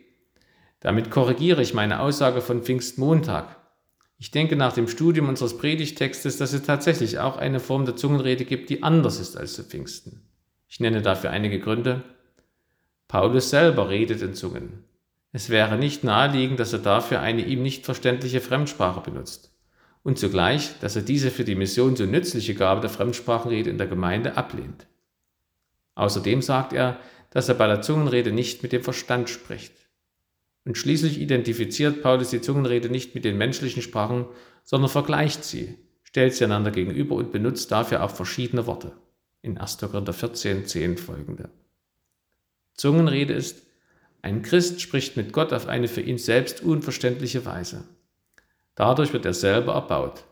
Damit 0.79 1.11
korrigiere 1.11 1.61
ich 1.61 1.75
meine 1.75 1.99
Aussage 1.99 2.41
von 2.41 2.63
Pfingstmontag. 2.63 3.57
Ich 4.23 4.31
denke 4.31 4.55
nach 4.55 4.75
dem 4.75 4.87
Studium 4.87 5.31
unseres 5.31 5.57
Predigtextes, 5.57 6.37
dass 6.37 6.53
es 6.53 6.63
tatsächlich 6.63 7.19
auch 7.19 7.39
eine 7.39 7.59
Form 7.59 7.87
der 7.87 7.97
Zungenrede 7.97 8.45
gibt, 8.45 8.69
die 8.69 8.83
anders 8.83 9.19
ist 9.19 9.35
als 9.39 9.55
zu 9.55 9.65
Pfingsten. 9.65 10.21
Ich 10.69 10.79
nenne 10.79 11.01
dafür 11.01 11.31
einige 11.31 11.59
Gründe. 11.59 12.03
Paulus 13.09 13.49
selber 13.49 13.89
redet 13.89 14.21
in 14.21 14.35
Zungen. 14.35 14.85
Es 15.33 15.49
wäre 15.49 15.79
nicht 15.79 16.05
naheliegend, 16.05 16.61
dass 16.61 16.75
er 16.75 16.81
dafür 16.81 17.21
eine 17.21 17.47
ihm 17.47 17.63
nicht 17.63 17.87
verständliche 17.87 18.43
Fremdsprache 18.43 19.01
benutzt 19.01 19.53
und 20.03 20.19
zugleich, 20.19 20.79
dass 20.81 20.97
er 20.97 21.03
diese 21.03 21.31
für 21.31 21.45
die 21.45 21.55
Mission 21.55 21.97
so 21.97 22.05
nützliche 22.05 22.55
Gabe 22.55 22.83
der 22.83 22.91
Fremdsprachenrede 22.91 23.71
in 23.71 23.79
der 23.79 23.87
Gemeinde 23.87 24.37
ablehnt. 24.37 24.87
Außerdem 25.95 26.43
sagt 26.43 26.75
er, 26.75 26.99
dass 27.31 27.49
er 27.49 27.55
bei 27.55 27.67
der 27.67 27.81
Zungenrede 27.81 28.33
nicht 28.33 28.63
mit 28.63 28.73
dem 28.73 28.83
Verstand 28.83 29.31
spricht. 29.31 29.73
Und 30.65 30.77
schließlich 30.77 31.21
identifiziert 31.21 32.03
Paulus 32.03 32.31
die 32.31 32.41
Zungenrede 32.41 32.91
nicht 32.91 33.15
mit 33.15 33.25
den 33.25 33.39
menschlichen 33.39 33.83
Sprachen, 33.83 34.27
sondern 34.63 34.91
vergleicht 34.91 35.45
sie, 35.45 35.77
stellt 36.03 36.35
sie 36.35 36.45
einander 36.45 36.71
gegenüber 36.71 37.15
und 37.15 37.33
benutzt 37.33 37.73
dafür 37.73 38.03
auch 38.03 38.11
verschiedene 38.11 38.67
Worte. 38.67 38.93
In 39.43 39.59
1. 39.59 39.79
Korinther 39.79 40.13
14, 40.13 40.67
10 40.67 40.99
folgende. 40.99 41.49
Zungenrede 42.75 43.33
ist, 43.33 43.63
ein 44.23 44.43
Christ 44.43 44.81
spricht 44.81 45.17
mit 45.17 45.33
Gott 45.33 45.53
auf 45.53 45.67
eine 45.67 45.89
für 45.89 46.03
ihn 46.03 46.19
selbst 46.19 46.63
unverständliche 46.63 47.47
Weise. 47.47 47.85
Dadurch 48.75 49.13
wird 49.13 49.25
er 49.25 49.35
selber 49.35 49.75
erbaut. 49.75 50.25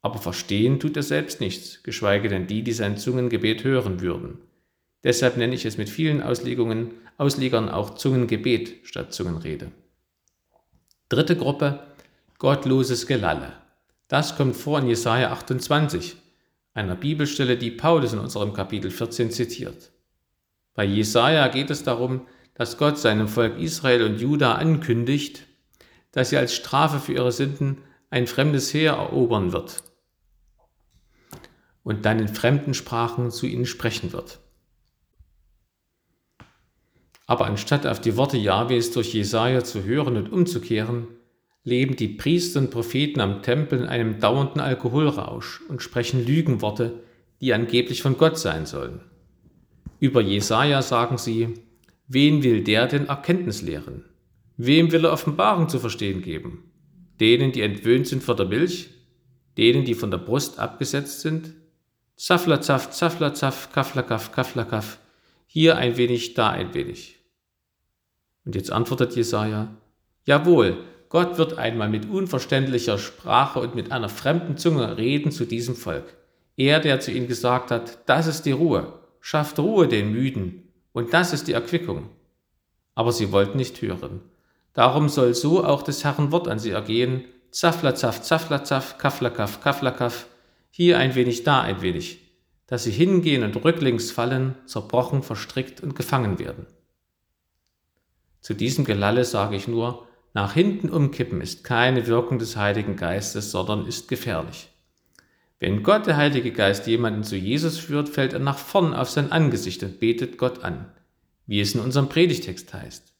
Aber 0.00 0.18
verstehen 0.18 0.80
tut 0.80 0.96
er 0.96 1.02
selbst 1.04 1.40
nichts, 1.40 1.82
geschweige 1.82 2.28
denn 2.28 2.46
die, 2.46 2.62
die 2.62 2.72
sein 2.72 2.96
Zungengebet 2.96 3.62
hören 3.62 4.00
würden. 4.00 4.38
Deshalb 5.04 5.36
nenne 5.36 5.54
ich 5.54 5.64
es 5.64 5.78
mit 5.78 5.88
vielen 5.88 6.22
Auslegungen, 6.22 6.92
Auslegern 7.18 7.68
auch 7.68 7.94
Zungengebet 7.94 8.86
statt 8.86 9.12
Zungenrede. 9.12 9.72
Dritte 11.08 11.36
Gruppe, 11.36 11.80
gottloses 12.38 13.06
Gelalle. 13.06 13.52
Das 14.08 14.36
kommt 14.36 14.56
vor 14.56 14.78
in 14.78 14.88
Jesaja 14.88 15.30
28, 15.30 16.16
einer 16.74 16.94
Bibelstelle, 16.94 17.56
die 17.56 17.70
Paulus 17.70 18.12
in 18.12 18.18
unserem 18.18 18.52
Kapitel 18.52 18.90
14 18.90 19.30
zitiert. 19.30 19.90
Bei 20.74 20.84
Jesaja 20.84 21.48
geht 21.48 21.70
es 21.70 21.82
darum, 21.82 22.26
dass 22.54 22.78
Gott 22.78 22.98
seinem 22.98 23.28
Volk 23.28 23.58
Israel 23.58 24.04
und 24.04 24.20
Juda 24.20 24.54
ankündigt, 24.54 25.46
dass 26.12 26.30
sie 26.30 26.36
als 26.36 26.54
Strafe 26.54 26.98
für 26.98 27.12
ihre 27.12 27.32
Sünden 27.32 27.78
ein 28.10 28.26
fremdes 28.26 28.72
Heer 28.72 28.92
erobern 28.92 29.52
wird 29.52 29.82
und 31.82 32.04
dann 32.04 32.18
in 32.18 32.28
fremden 32.28 32.74
Sprachen 32.74 33.30
zu 33.30 33.46
ihnen 33.46 33.66
sprechen 33.66 34.12
wird. 34.12 34.41
Aber 37.32 37.46
anstatt 37.46 37.86
auf 37.86 37.98
die 37.98 38.18
Worte 38.18 38.36
Jahwes 38.36 38.90
durch 38.90 39.14
Jesaja 39.14 39.64
zu 39.64 39.84
hören 39.84 40.18
und 40.18 40.30
umzukehren, 40.30 41.06
leben 41.64 41.96
die 41.96 42.08
Priester 42.08 42.60
und 42.60 42.70
Propheten 42.70 43.22
am 43.22 43.40
Tempel 43.40 43.78
in 43.78 43.86
einem 43.86 44.20
dauernden 44.20 44.60
Alkoholrausch 44.60 45.62
und 45.66 45.80
sprechen 45.80 46.26
Lügenworte, 46.26 47.00
die 47.40 47.54
angeblich 47.54 48.02
von 48.02 48.18
Gott 48.18 48.38
sein 48.38 48.66
sollen. 48.66 49.00
Über 49.98 50.20
Jesaja 50.20 50.82
sagen 50.82 51.16
sie, 51.16 51.54
Wen 52.06 52.42
will 52.42 52.62
der 52.64 52.86
denn 52.86 53.06
Erkenntnis 53.06 53.62
lehren? 53.62 54.04
Wem 54.58 54.92
will 54.92 55.06
er 55.06 55.14
Offenbarung 55.14 55.70
zu 55.70 55.78
verstehen 55.78 56.20
geben? 56.20 56.70
Denen, 57.18 57.50
die 57.50 57.62
entwöhnt 57.62 58.08
sind 58.08 58.22
vor 58.22 58.36
der 58.36 58.44
Milch? 58.44 58.90
Denen, 59.56 59.86
die 59.86 59.94
von 59.94 60.10
der 60.10 60.18
Brust 60.18 60.58
abgesetzt 60.58 61.22
sind? 61.22 61.54
Zaflazaff, 62.14 62.90
Zaflazaff, 62.90 63.72
Kaflakaff, 63.72 64.32
Kaflakaff. 64.32 64.98
Hier 65.46 65.78
ein 65.78 65.96
wenig, 65.96 66.34
da 66.34 66.50
ein 66.50 66.74
wenig. 66.74 67.21
Und 68.44 68.54
jetzt 68.54 68.72
antwortet 68.72 69.14
Jesaja: 69.16 69.68
Jawohl, 70.24 70.78
Gott 71.08 71.38
wird 71.38 71.58
einmal 71.58 71.88
mit 71.88 72.08
unverständlicher 72.08 72.98
Sprache 72.98 73.60
und 73.60 73.74
mit 73.74 73.92
einer 73.92 74.08
fremden 74.08 74.56
Zunge 74.56 74.96
reden 74.96 75.30
zu 75.30 75.44
diesem 75.44 75.76
Volk. 75.76 76.16
Er, 76.56 76.80
der 76.80 77.00
zu 77.00 77.10
ihnen 77.10 77.28
gesagt 77.28 77.70
hat: 77.70 78.08
Das 78.08 78.26
ist 78.26 78.42
die 78.42 78.52
Ruhe, 78.52 78.94
schafft 79.20 79.58
Ruhe 79.58 79.88
den 79.88 80.12
Müden 80.12 80.72
und 80.92 81.12
das 81.12 81.32
ist 81.32 81.48
die 81.48 81.52
Erquickung. 81.52 82.08
Aber 82.94 83.12
sie 83.12 83.32
wollten 83.32 83.58
nicht 83.58 83.80
hören. 83.80 84.20
Darum 84.74 85.08
soll 85.08 85.34
so 85.34 85.64
auch 85.64 85.82
des 85.82 86.04
Herrn 86.04 86.32
Wort 86.32 86.48
an 86.48 86.58
sie 86.58 86.70
ergehen. 86.70 87.24
Zaflazaff, 87.50 88.22
Zaflazaff, 88.22 88.98
Kaflakaff, 88.98 89.60
Kaflakaff. 89.60 90.26
Hier 90.70 90.98
ein 90.98 91.14
wenig, 91.14 91.44
da 91.44 91.60
ein 91.60 91.82
wenig. 91.82 92.20
Dass 92.66 92.84
sie 92.84 92.90
hingehen 92.90 93.42
und 93.42 93.62
rücklings 93.62 94.10
fallen, 94.10 94.54
zerbrochen, 94.64 95.22
verstrickt 95.22 95.82
und 95.82 95.94
gefangen 95.94 96.38
werden. 96.38 96.66
Zu 98.42 98.54
diesem 98.54 98.84
Gelalle 98.84 99.24
sage 99.24 99.56
ich 99.56 99.68
nur, 99.68 100.06
nach 100.34 100.52
hinten 100.52 100.90
umkippen 100.90 101.40
ist 101.40 101.62
keine 101.62 102.06
Wirkung 102.06 102.38
des 102.38 102.56
Heiligen 102.56 102.96
Geistes, 102.96 103.50
sondern 103.50 103.86
ist 103.86 104.08
gefährlich. 104.08 104.68
Wenn 105.60 105.84
Gott, 105.84 106.06
der 106.06 106.16
Heilige 106.16 106.50
Geist, 106.50 106.88
jemanden 106.88 107.22
zu 107.22 107.36
Jesus 107.36 107.78
führt, 107.78 108.08
fällt 108.08 108.32
er 108.32 108.40
nach 108.40 108.58
vorn 108.58 108.94
auf 108.94 109.08
sein 109.08 109.30
Angesicht 109.30 109.82
und 109.84 110.00
betet 110.00 110.36
Gott 110.36 110.64
an, 110.64 110.86
wie 111.46 111.60
es 111.60 111.74
in 111.76 111.80
unserem 111.80 112.08
Predigtext 112.08 112.74
heißt. 112.74 113.14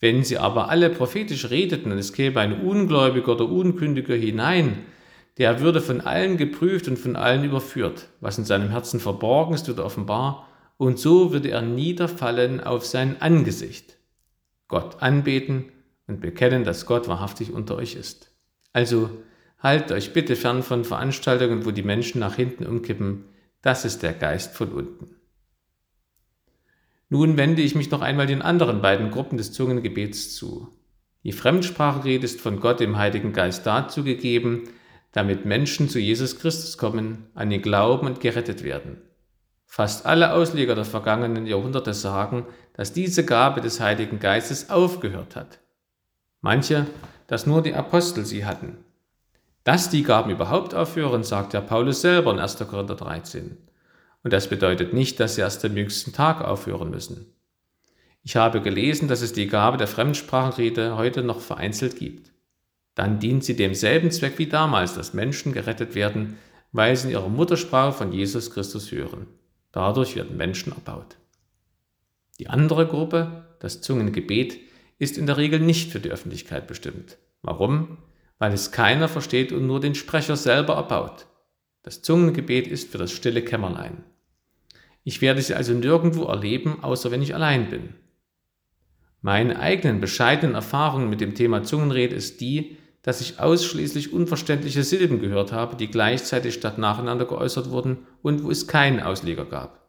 Wenn 0.00 0.22
sie 0.22 0.36
aber 0.36 0.68
alle 0.68 0.90
prophetisch 0.90 1.48
redeten 1.48 1.90
und 1.90 1.96
es 1.96 2.12
käme 2.12 2.40
ein 2.40 2.60
Ungläubiger 2.60 3.32
oder 3.32 3.48
Unkündiger 3.48 4.14
hinein, 4.14 4.84
der 5.38 5.60
würde 5.60 5.80
von 5.80 6.02
allen 6.02 6.36
geprüft 6.36 6.88
und 6.88 6.98
von 6.98 7.16
allen 7.16 7.44
überführt. 7.44 8.08
Was 8.20 8.36
in 8.36 8.44
seinem 8.44 8.68
Herzen 8.68 9.00
verborgen 9.00 9.54
ist, 9.54 9.66
wird 9.66 9.80
offenbar, 9.80 10.46
und 10.76 10.98
so 10.98 11.32
würde 11.32 11.50
er 11.50 11.62
niederfallen 11.62 12.62
auf 12.62 12.84
sein 12.84 13.22
Angesicht. 13.22 13.95
Gott 14.68 15.02
anbeten 15.02 15.66
und 16.06 16.20
bekennen, 16.20 16.64
dass 16.64 16.86
Gott 16.86 17.08
wahrhaftig 17.08 17.52
unter 17.52 17.76
euch 17.76 17.94
ist. 17.94 18.30
Also 18.72 19.10
Haltet 19.58 19.92
euch 19.92 20.12
bitte 20.12 20.36
fern 20.36 20.62
von 20.62 20.84
Veranstaltungen, 20.84 21.64
wo 21.64 21.70
die 21.70 21.82
Menschen 21.82 22.20
nach 22.20 22.36
hinten 22.36 22.66
umkippen. 22.66 23.24
Das 23.62 23.84
ist 23.84 24.02
der 24.02 24.12
Geist 24.12 24.54
von 24.54 24.70
unten. 24.72 25.16
Nun 27.08 27.36
wende 27.36 27.62
ich 27.62 27.74
mich 27.74 27.90
noch 27.90 28.02
einmal 28.02 28.26
den 28.26 28.42
anderen 28.42 28.82
beiden 28.82 29.10
Gruppen 29.10 29.38
des 29.38 29.52
Zungengebets 29.52 30.34
zu. 30.34 30.68
Die 31.24 31.32
Fremdsprachenrede 31.32 32.24
ist 32.24 32.40
von 32.40 32.60
Gott 32.60 32.80
dem 32.80 32.98
Heiligen 32.98 33.32
Geist 33.32 33.66
dazu 33.66 34.04
gegeben, 34.04 34.68
damit 35.12 35.46
Menschen 35.46 35.88
zu 35.88 35.98
Jesus 35.98 36.38
Christus 36.38 36.76
kommen, 36.76 37.26
an 37.34 37.50
ihn 37.50 37.62
glauben 37.62 38.06
und 38.06 38.20
gerettet 38.20 38.62
werden. 38.62 39.02
Fast 39.64 40.06
alle 40.06 40.32
Ausleger 40.32 40.74
der 40.74 40.84
vergangenen 40.84 41.46
Jahrhunderte 41.46 41.94
sagen, 41.94 42.46
dass 42.76 42.92
diese 42.92 43.24
Gabe 43.24 43.62
des 43.62 43.80
Heiligen 43.80 44.20
Geistes 44.20 44.68
aufgehört 44.68 45.34
hat. 45.34 45.58
Manche, 46.42 46.86
dass 47.26 47.46
nur 47.46 47.62
die 47.62 47.74
Apostel 47.74 48.26
sie 48.26 48.44
hatten. 48.44 48.76
Dass 49.64 49.88
die 49.88 50.02
Gaben 50.02 50.30
überhaupt 50.30 50.74
aufhören, 50.74 51.24
sagt 51.24 51.54
ja 51.54 51.60
Paulus 51.60 52.02
selber 52.02 52.30
in 52.32 52.38
1. 52.38 52.58
Korinther 52.68 52.94
13. 52.94 53.56
Und 54.22 54.32
das 54.32 54.48
bedeutet 54.48 54.92
nicht, 54.92 55.18
dass 55.18 55.36
sie 55.36 55.40
erst 55.40 55.64
am 55.64 55.76
jüngsten 55.76 56.12
Tag 56.12 56.42
aufhören 56.42 56.90
müssen. 56.90 57.32
Ich 58.22 58.36
habe 58.36 58.60
gelesen, 58.60 59.08
dass 59.08 59.22
es 59.22 59.32
die 59.32 59.46
Gabe 59.46 59.76
der 59.76 59.88
Fremdsprachenrede 59.88 60.96
heute 60.96 61.22
noch 61.22 61.40
vereinzelt 61.40 61.98
gibt. 61.98 62.32
Dann 62.94 63.18
dient 63.18 63.44
sie 63.44 63.56
demselben 63.56 64.10
Zweck 64.10 64.38
wie 64.38 64.48
damals, 64.48 64.94
dass 64.94 65.14
Menschen 65.14 65.52
gerettet 65.52 65.94
werden, 65.94 66.36
weil 66.72 66.94
sie 66.94 67.08
in 67.08 67.12
ihrer 67.12 67.28
Muttersprache 67.28 67.92
von 67.92 68.12
Jesus 68.12 68.50
Christus 68.50 68.90
hören. 68.90 69.26
Dadurch 69.72 70.16
werden 70.16 70.36
Menschen 70.36 70.72
erbaut. 70.72 71.16
Die 72.38 72.48
andere 72.48 72.86
Gruppe, 72.86 73.46
das 73.60 73.80
Zungengebet, 73.80 74.58
ist 74.98 75.18
in 75.18 75.26
der 75.26 75.36
Regel 75.36 75.60
nicht 75.60 75.90
für 75.90 76.00
die 76.00 76.10
Öffentlichkeit 76.10 76.66
bestimmt. 76.66 77.18
Warum? 77.42 77.98
weil 78.38 78.52
es 78.52 78.72
keiner 78.72 79.08
versteht 79.08 79.52
und 79.52 79.66
nur 79.66 79.80
den 79.80 79.94
Sprecher 79.94 80.36
selber 80.36 80.74
erbaut. 80.74 81.26
Das 81.82 82.02
Zungengebet 82.02 82.66
ist 82.66 82.90
für 82.90 82.98
das 82.98 83.12
stille 83.12 83.42
Kämmerlein. 83.42 84.04
Ich 85.04 85.20
werde 85.20 85.40
sie 85.40 85.54
also 85.54 85.72
nirgendwo 85.72 86.24
erleben, 86.24 86.82
außer 86.82 87.10
wenn 87.10 87.22
ich 87.22 87.34
allein 87.34 87.70
bin. 87.70 87.94
Meine 89.22 89.58
eigenen 89.60 90.00
bescheidenen 90.00 90.54
Erfahrungen 90.54 91.08
mit 91.08 91.20
dem 91.20 91.34
Thema 91.34 91.62
Zungenrede 91.62 92.14
ist 92.14 92.40
die, 92.40 92.76
dass 93.02 93.20
ich 93.20 93.38
ausschließlich 93.38 94.12
unverständliche 94.12 94.82
Silben 94.82 95.20
gehört 95.20 95.52
habe, 95.52 95.76
die 95.76 95.88
gleichzeitig 95.88 96.54
statt 96.54 96.76
nacheinander 96.76 97.24
geäußert 97.24 97.70
wurden 97.70 97.98
und 98.22 98.42
wo 98.42 98.50
es 98.50 98.66
keinen 98.66 99.00
Ausleger 99.00 99.44
gab. 99.44 99.85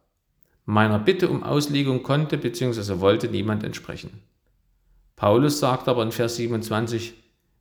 Meiner 0.69 1.00
Bitte 1.00 1.29
um 1.29 1.43
Auslegung 1.43 2.03
konnte 2.03 2.38
bzw. 2.38 3.00
wollte 3.00 3.29
niemand 3.29 3.63
entsprechen. 3.63 4.21
Paulus 5.15 5.59
sagt 5.59 5.88
aber 5.88 6.03
in 6.03 6.12
Vers 6.12 6.36
27, 6.36 7.13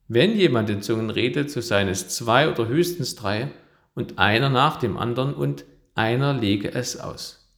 Wenn 0.09 0.35
jemand 0.35 0.69
in 0.69 0.81
Zungen 0.81 1.09
redet, 1.09 1.49
so 1.49 1.61
seien 1.61 1.87
es 1.87 2.09
zwei 2.09 2.51
oder 2.51 2.67
höchstens 2.67 3.15
drei 3.15 3.49
und 3.95 4.19
einer 4.19 4.49
nach 4.49 4.75
dem 4.75 4.97
anderen 4.97 5.33
und 5.33 5.63
einer 5.95 6.33
lege 6.33 6.73
es 6.73 6.99
aus. 6.99 7.49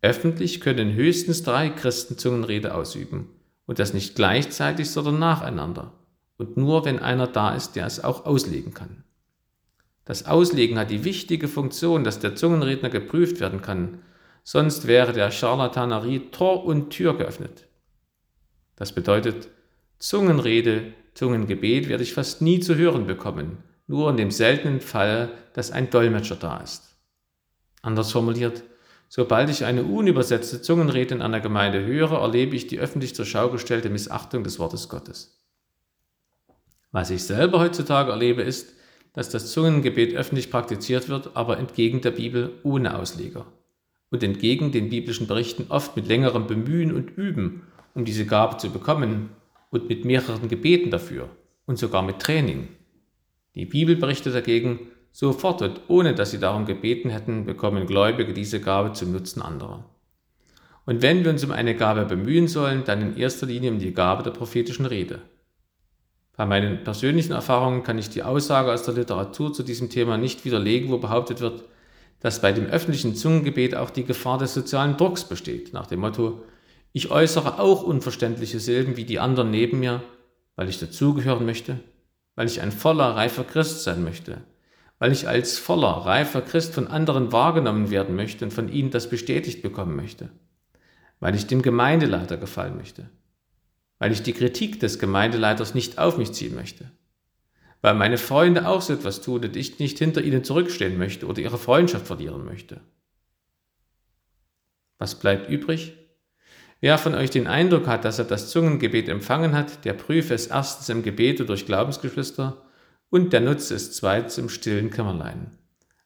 Öffentlich 0.00 0.62
können 0.62 0.94
höchstens 0.94 1.42
drei 1.42 1.68
Christen 1.68 2.16
Zungenrede 2.16 2.74
ausüben 2.74 3.28
und 3.66 3.78
das 3.78 3.92
nicht 3.92 4.14
gleichzeitig, 4.14 4.88
sondern 4.88 5.18
nacheinander 5.18 5.92
und 6.38 6.56
nur 6.56 6.86
wenn 6.86 6.98
einer 6.98 7.26
da 7.26 7.54
ist, 7.54 7.76
der 7.76 7.84
es 7.84 8.02
auch 8.02 8.24
auslegen 8.24 8.72
kann. 8.72 9.04
Das 10.06 10.24
Auslegen 10.24 10.78
hat 10.78 10.90
die 10.90 11.04
wichtige 11.04 11.46
Funktion, 11.46 12.04
dass 12.04 12.20
der 12.20 12.36
Zungenredner 12.36 12.88
geprüft 12.88 13.38
werden 13.40 13.60
kann, 13.60 13.98
sonst 14.46 14.86
wäre 14.86 15.12
der 15.12 15.32
Charlatanerie 15.32 16.30
Tor 16.30 16.64
und 16.64 16.90
Tür 16.90 17.18
geöffnet. 17.18 17.66
Das 18.76 18.92
bedeutet, 18.92 19.48
Zungenrede, 19.98 20.92
Zungengebet 21.14 21.88
werde 21.88 22.04
ich 22.04 22.14
fast 22.14 22.42
nie 22.42 22.60
zu 22.60 22.76
hören 22.76 23.08
bekommen, 23.08 23.58
nur 23.88 24.08
in 24.08 24.16
dem 24.16 24.30
seltenen 24.30 24.80
Fall, 24.80 25.30
dass 25.54 25.72
ein 25.72 25.90
Dolmetscher 25.90 26.36
da 26.36 26.58
ist. 26.58 26.96
Anders 27.82 28.12
formuliert, 28.12 28.62
sobald 29.08 29.50
ich 29.50 29.64
eine 29.64 29.82
unübersetzte 29.82 30.62
Zungenrede 30.62 31.16
in 31.16 31.22
einer 31.22 31.40
Gemeinde 31.40 31.84
höre, 31.84 32.20
erlebe 32.20 32.54
ich 32.54 32.68
die 32.68 32.78
öffentlich 32.78 33.16
zur 33.16 33.26
Schau 33.26 33.50
gestellte 33.50 33.90
Missachtung 33.90 34.44
des 34.44 34.60
Wortes 34.60 34.88
Gottes. 34.88 35.44
Was 36.92 37.10
ich 37.10 37.24
selber 37.24 37.58
heutzutage 37.58 38.12
erlebe, 38.12 38.42
ist, 38.42 38.74
dass 39.12 39.28
das 39.28 39.50
Zungengebet 39.50 40.14
öffentlich 40.14 40.52
praktiziert 40.52 41.08
wird, 41.08 41.30
aber 41.34 41.58
entgegen 41.58 42.00
der 42.00 42.12
Bibel 42.12 42.52
ohne 42.62 42.96
Ausleger 42.96 43.44
und 44.10 44.22
entgegen 44.22 44.72
den 44.72 44.88
biblischen 44.88 45.26
Berichten 45.26 45.66
oft 45.68 45.96
mit 45.96 46.06
längerem 46.08 46.46
Bemühen 46.46 46.94
und 46.94 47.10
Üben, 47.16 47.62
um 47.94 48.04
diese 48.04 48.26
Gabe 48.26 48.56
zu 48.56 48.70
bekommen 48.70 49.30
und 49.70 49.88
mit 49.88 50.04
mehreren 50.04 50.48
Gebeten 50.48 50.90
dafür 50.90 51.28
und 51.66 51.78
sogar 51.78 52.02
mit 52.02 52.20
Training. 52.20 52.68
Die 53.54 53.66
Bibel 53.66 53.96
berichtet 53.96 54.34
dagegen, 54.34 54.80
sofort 55.12 55.62
und 55.62 55.80
ohne 55.88 56.14
dass 56.14 56.30
sie 56.30 56.38
darum 56.38 56.66
gebeten 56.66 57.10
hätten, 57.10 57.46
bekommen 57.46 57.86
Gläubige 57.86 58.34
diese 58.34 58.60
Gabe 58.60 58.92
zum 58.92 59.12
Nutzen 59.12 59.42
anderer. 59.42 59.84
Und 60.84 61.02
wenn 61.02 61.24
wir 61.24 61.32
uns 61.32 61.42
um 61.42 61.50
eine 61.50 61.74
Gabe 61.74 62.04
bemühen 62.04 62.48
sollen, 62.48 62.84
dann 62.84 63.02
in 63.02 63.16
erster 63.16 63.46
Linie 63.46 63.72
um 63.72 63.78
die 63.78 63.92
Gabe 63.92 64.22
der 64.22 64.30
prophetischen 64.30 64.86
Rede. 64.86 65.20
Bei 66.36 66.44
meinen 66.44 66.84
persönlichen 66.84 67.32
Erfahrungen 67.32 67.82
kann 67.82 67.98
ich 67.98 68.10
die 68.10 68.22
Aussage 68.22 68.70
aus 68.70 68.82
der 68.82 68.94
Literatur 68.94 69.52
zu 69.52 69.62
diesem 69.62 69.88
Thema 69.88 70.18
nicht 70.18 70.44
widerlegen, 70.44 70.90
wo 70.90 70.98
behauptet 70.98 71.40
wird, 71.40 71.64
dass 72.20 72.40
bei 72.40 72.52
dem 72.52 72.66
öffentlichen 72.66 73.14
Zungengebet 73.14 73.74
auch 73.74 73.90
die 73.90 74.04
Gefahr 74.04 74.38
des 74.38 74.54
sozialen 74.54 74.96
Drucks 74.96 75.24
besteht, 75.24 75.72
nach 75.72 75.86
dem 75.86 76.00
Motto, 76.00 76.42
ich 76.92 77.10
äußere 77.10 77.58
auch 77.58 77.82
unverständliche 77.82 78.58
Silben 78.58 78.96
wie 78.96 79.04
die 79.04 79.18
anderen 79.18 79.50
neben 79.50 79.80
mir, 79.80 80.02
weil 80.56 80.68
ich 80.68 80.78
dazugehören 80.78 81.44
möchte, 81.44 81.78
weil 82.34 82.46
ich 82.46 82.62
ein 82.62 82.72
voller, 82.72 83.16
reifer 83.16 83.44
Christ 83.44 83.84
sein 83.84 84.02
möchte, 84.02 84.38
weil 84.98 85.12
ich 85.12 85.28
als 85.28 85.58
voller, 85.58 85.88
reifer 85.88 86.40
Christ 86.40 86.74
von 86.74 86.88
anderen 86.88 87.32
wahrgenommen 87.32 87.90
werden 87.90 88.16
möchte 88.16 88.46
und 88.46 88.50
von 88.50 88.70
ihnen 88.70 88.90
das 88.90 89.10
bestätigt 89.10 89.62
bekommen 89.62 89.94
möchte, 89.94 90.30
weil 91.20 91.34
ich 91.34 91.46
dem 91.46 91.60
Gemeindeleiter 91.60 92.38
gefallen 92.38 92.76
möchte, 92.76 93.10
weil 93.98 94.12
ich 94.12 94.22
die 94.22 94.32
Kritik 94.32 94.80
des 94.80 94.98
Gemeindeleiters 94.98 95.74
nicht 95.74 95.98
auf 95.98 96.16
mich 96.16 96.32
ziehen 96.32 96.54
möchte, 96.54 96.90
weil 97.82 97.94
meine 97.94 98.18
Freunde 98.18 98.66
auch 98.66 98.82
so 98.82 98.92
etwas 98.92 99.20
tun 99.20 99.44
und 99.44 99.56
ich 99.56 99.78
nicht 99.78 99.98
hinter 99.98 100.22
ihnen 100.22 100.44
zurückstehen 100.44 100.98
möchte 100.98 101.26
oder 101.26 101.40
ihre 101.40 101.58
Freundschaft 101.58 102.06
verlieren 102.06 102.44
möchte. 102.44 102.80
Was 104.98 105.18
bleibt 105.18 105.50
übrig? 105.50 105.94
Wer 106.80 106.98
von 106.98 107.14
euch 107.14 107.30
den 107.30 107.46
Eindruck 107.46 107.86
hat, 107.86 108.04
dass 108.04 108.18
er 108.18 108.26
das 108.26 108.50
Zungengebet 108.50 109.08
empfangen 109.08 109.54
hat, 109.54 109.84
der 109.84 109.94
prüfe 109.94 110.34
es 110.34 110.48
erstens 110.48 110.88
im 110.88 111.02
Gebet 111.02 111.46
durch 111.48 111.66
Glaubensgeschwister 111.66 112.62
und 113.08 113.32
der 113.32 113.40
nutze 113.40 113.74
es 113.74 113.92
zweitens 113.92 114.38
im 114.38 114.48
stillen 114.48 114.90
Kämmerlein. 114.90 115.56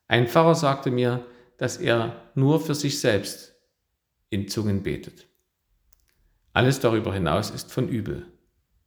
Ein 0.07 0.29
Pfarrer 0.29 0.55
sagte 0.55 0.91
mir, 0.91 1.25
dass 1.57 1.77
er 1.77 2.31
nur 2.35 2.61
für 2.61 2.75
sich 2.75 3.00
selbst 3.00 3.54
in 4.28 4.49
Zungen 4.49 4.83
betet. 4.83 5.26
Alles 6.52 6.80
darüber 6.80 7.13
hinaus 7.13 7.50
ist 7.50 7.73
von 7.73 7.89
übel. 7.89 8.26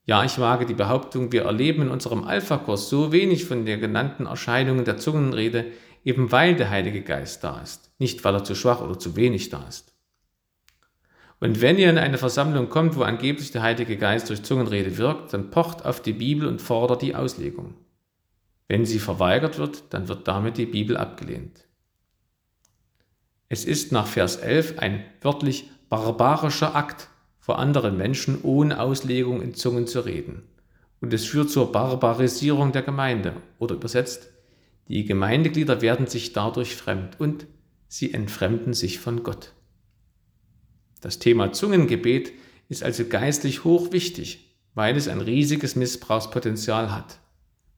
Ja, 0.06 0.24
ich 0.26 0.38
wage 0.38 0.66
die 0.66 0.74
Behauptung, 0.74 1.32
wir 1.32 1.44
erleben 1.44 1.84
in 1.84 1.89
unserem 1.89 2.26
Alpha-Kurs 2.26 2.89
so 2.89 3.13
wenig 3.13 3.46
von 3.46 3.66
den 3.66 3.80
genannten 3.80 4.26
Erscheinungen 4.26 4.84
der 4.84 4.98
Zungenrede, 4.98 5.66
eben 6.04 6.32
weil 6.32 6.56
der 6.56 6.70
Heilige 6.70 7.02
Geist 7.02 7.44
da 7.44 7.62
ist, 7.62 7.92
nicht 8.00 8.24
weil 8.26 8.36
er 8.36 8.44
zu 8.44 8.56
schwach 8.56 8.82
oder 8.82 9.00
zu 9.00 9.16
wenig 9.16 9.50
da 9.50 9.66
ist. 9.68 9.94
Und 11.39 11.62
wenn 11.62 11.78
ihr 11.78 11.89
in 11.89 11.98
eine 11.98 12.18
Versammlung 12.18 12.70
kommt, 12.70 12.96
wo 12.96 13.04
angeblich 13.04 13.52
der 13.52 13.63
Heilige 13.63 13.98
Geist 13.98 14.30
durch 14.30 14.44
Zungenrede 14.44 14.98
wirkt, 14.98 15.34
dann 15.34 15.52
pocht 15.52 15.86
auf 15.86 16.02
die 16.02 16.13
Bibel 16.13 16.48
und 16.48 16.62
fordert 16.62 17.02
die 17.02 17.16
Auslegung. 17.16 17.76
Wenn 18.68 18.86
sie 18.86 19.00
verweigert 19.00 19.58
wird, 19.58 19.84
dann 19.89 20.08
wird 20.08 20.28
damit 20.28 20.58
die 20.58 20.66
Bibel 20.66 20.98
abgelehnt. 20.98 21.66
Es 23.50 23.66
ist 23.66 23.92
nach 23.92 24.08
Vers 24.08 24.38
11 24.38 24.80
ein 24.80 25.04
wörtlich 25.22 25.70
barbarischer 25.89 26.76
Akt, 26.76 27.10
vor 27.43 27.60
anderen 27.60 27.97
Menschen 27.97 28.39
ohne 28.41 28.79
Auslegung 28.79 29.41
in 29.41 29.53
Zungen 29.53 29.86
zu 29.86 29.99
reden. 29.99 30.43
Und 31.01 31.13
es 31.13 31.25
führt 31.25 31.49
zur 31.49 31.73
Barbarisierung 31.73 32.71
der 32.71 32.84
Gemeinde. 32.84 33.34
Oder 33.60 33.75
übersetzt, 33.75 34.29
die 34.88 35.03
Gemeindeglieder 35.03 35.82
werden 35.82 36.08
sich 36.08 36.32
dadurch 36.32 36.73
fremd 36.73 37.19
und 37.19 37.45
sie 37.89 38.13
entfremden 38.13 38.73
sich 38.73 38.99
von 38.99 39.23
Gott. 39.23 39.51
Das 41.01 41.19
Thema 41.19 41.51
Zungengebet 41.51 42.32
ist 42.69 42.82
also 42.82 43.03
geistlich 43.03 43.65
hoch 43.65 43.91
wichtig, 43.91 44.56
weil 44.73 44.95
es 44.95 45.10
ein 45.10 45.19
riesiges 45.19 45.75
Missbrauchspotenzial 45.75 46.95
hat. 46.95 47.19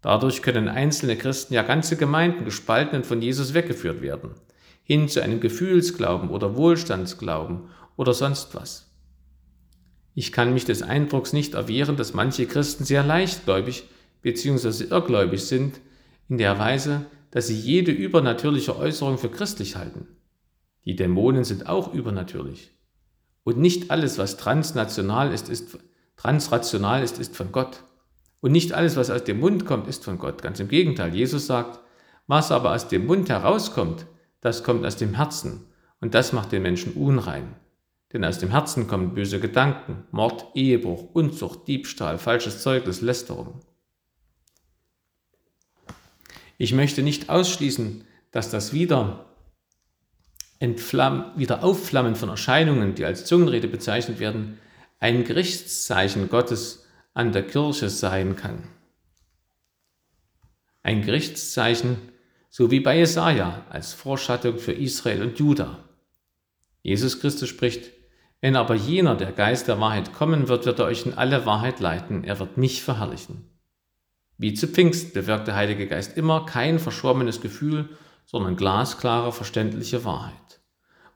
Dadurch 0.02 0.44
können 0.44 0.68
einzelne 0.68 1.16
Christen, 1.16 1.56
ja 1.56 1.64
ganze 1.64 1.98
Gemeinden 1.98 2.46
gespalten 2.46 2.98
und 2.98 3.08
von 3.08 3.20
Jesus 3.20 3.56
weggeführt 3.56 4.04
werden, 4.04 4.36
hin 4.84 5.10
zu 5.10 5.24
einem 5.24 5.40
Gefühlsglauben 5.40 6.30
oder 6.30 6.56
Wohlstandsglauben 6.56 7.64
oder 7.96 8.14
sonst 8.14 8.54
was. 8.54 8.85
Ich 10.16 10.32
kann 10.32 10.54
mich 10.54 10.66
des 10.66 10.82
Eindrucks 10.82 11.34
nicht 11.34 11.54
erwehren, 11.54 11.98
dass 11.98 12.14
manche 12.14 12.48
Christen 12.48 12.86
sehr 12.86 13.04
leichtgläubig 13.04 13.84
bzw. 14.22 14.86
irrgläubig 14.86 15.44
sind, 15.44 15.80
in 16.30 16.38
der 16.38 16.58
Weise, 16.58 17.06
dass 17.32 17.48
sie 17.48 17.60
jede 17.60 17.92
übernatürliche 17.92 18.78
Äußerung 18.78 19.18
für 19.18 19.30
christlich 19.30 19.76
halten. 19.76 20.08
Die 20.86 20.96
Dämonen 20.96 21.44
sind 21.44 21.68
auch 21.68 21.94
übernatürlich. 21.94 22.72
Und 23.44 23.58
nicht 23.58 23.92
alles, 23.92 24.18
was 24.18 24.38
transnational 24.38 25.34
ist, 25.34 25.50
ist 25.50 25.78
transrational 26.16 27.04
ist, 27.04 27.20
ist 27.20 27.36
von 27.36 27.52
Gott. 27.52 27.84
Und 28.40 28.54
nicht 28.54 28.74
alles, 28.74 28.96
was 28.96 29.10
aus 29.10 29.26
dem 29.26 29.40
Mund 29.42 29.66
kommt, 29.66 29.88
ist 29.88 30.06
von 30.06 30.18
Gott. 30.18 30.42
Ganz 30.42 30.60
im 30.60 30.70
Gegenteil. 30.70 31.14
Jesus 31.14 31.46
sagt, 31.46 31.80
was 32.26 32.52
aber 32.52 32.74
aus 32.74 32.88
dem 32.88 33.06
Mund 33.06 33.30
herauskommt, 33.30 34.06
das 34.40 34.64
kommt 34.64 34.86
aus 34.86 34.96
dem 34.96 35.16
Herzen. 35.16 35.66
Und 36.00 36.14
das 36.14 36.32
macht 36.32 36.52
den 36.52 36.62
Menschen 36.62 36.94
unrein. 36.94 37.56
Denn 38.16 38.24
aus 38.24 38.40
dem 38.40 38.52
Herzen 38.52 38.88
kommen 38.88 39.14
böse 39.14 39.42
Gedanken, 39.42 40.06
Mord, 40.12 40.46
Ehebruch, 40.56 41.10
Unzucht, 41.12 41.68
Diebstahl, 41.68 42.18
falsches 42.18 42.62
Zeugnis, 42.62 43.02
Lästerung. 43.02 43.60
Ich 46.58 46.72
möchte 46.72 47.04
nicht 47.04 47.30
ausschließen, 47.30 48.06
dass 48.32 48.50
das 48.50 48.72
wieder, 48.72 49.26
wieder 50.62 51.62
Aufflammen 51.62 52.16
von 52.16 52.30
Erscheinungen, 52.30 52.96
die 52.96 53.04
als 53.04 53.26
Zungenrede 53.26 53.68
bezeichnet 53.68 54.20
werden, 54.20 54.60
ein 55.00 55.26
Gerichtszeichen 55.26 56.30
Gottes 56.30 56.86
an 57.14 57.34
der 57.34 57.46
Kirche 57.46 57.90
sein 57.90 58.38
kann. 58.38 58.64
Ein 60.84 61.02
Gerichtszeichen, 61.02 61.98
so 62.50 62.72
wie 62.72 62.80
bei 62.80 62.98
Jesaja 62.98 63.66
als 63.70 63.92
Vorschattung 63.92 64.58
für 64.58 64.72
Israel 64.72 65.22
und 65.22 65.38
Juda. 65.38 65.84
Jesus 66.82 67.20
Christus 67.20 67.50
spricht, 67.50 67.95
wenn 68.46 68.56
aber 68.56 68.76
jener, 68.76 69.16
der 69.16 69.32
Geist 69.32 69.68
der 69.68 69.80
Wahrheit 69.80 70.14
kommen 70.14 70.48
wird, 70.48 70.68
wird 70.68 70.78
er 70.78 70.86
euch 70.86 71.08
in 71.08 71.16
alle 71.16 71.48
Wahrheit 71.48 71.80
leiten, 71.80 72.24
er 72.24 72.38
wird 72.38 72.58
mich 72.58 72.84
verherrlichen. 72.84 73.50
Wie 74.38 74.54
zu 74.54 74.68
Pfingst 74.68 75.16
bewirkt 75.16 75.48
der 75.48 75.56
Heilige 75.56 75.88
Geist 75.88 76.16
immer 76.16 76.46
kein 76.46 76.78
verschwommenes 76.78 77.42
Gefühl, 77.42 77.90
sondern 78.28 78.56
glasklare, 78.56 79.32
verständliche 79.32 80.06
Wahrheit. 80.06 80.60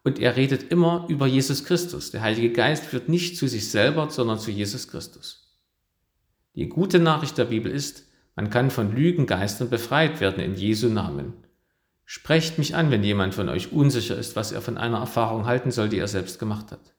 Und 0.04 0.18
er 0.18 0.38
redet 0.38 0.72
immer 0.72 1.06
über 1.08 1.28
Jesus 1.28 1.66
Christus. 1.66 2.10
Der 2.10 2.24
Heilige 2.24 2.52
Geist 2.52 2.86
führt 2.86 3.10
nicht 3.10 3.38
zu 3.38 3.48
sich 3.48 3.70
selber, 3.70 4.10
sondern 4.10 4.40
zu 4.40 4.50
Jesus 4.50 4.88
Christus. 4.88 5.56
Die 6.56 6.68
gute 6.68 6.98
Nachricht 6.98 7.38
der 7.38 7.46
Bibel 7.46 7.72
ist, 7.72 8.08
man 8.36 8.50
kann 8.50 8.72
von 8.72 8.96
Lügengeistern 8.96 9.70
befreit 9.70 10.20
werden 10.20 10.44
in 10.44 10.56
Jesu 10.56 10.90
Namen. 10.90 11.34
Sprecht 12.06 12.58
mich 12.58 12.74
an, 12.74 12.90
wenn 12.90 13.04
jemand 13.04 13.36
von 13.36 13.50
euch 13.50 13.72
unsicher 13.72 14.18
ist, 14.18 14.36
was 14.36 14.52
er 14.52 14.64
von 14.64 14.80
einer 14.80 14.98
Erfahrung 14.98 15.46
halten 15.46 15.70
soll, 15.70 15.90
die 15.90 16.00
er 16.00 16.08
selbst 16.08 16.40
gemacht 16.40 16.72
hat. 16.72 16.96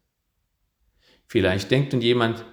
Vielleicht 1.31 1.71
denkt 1.71 1.93
nun 1.93 2.03
jemand, 2.03 2.45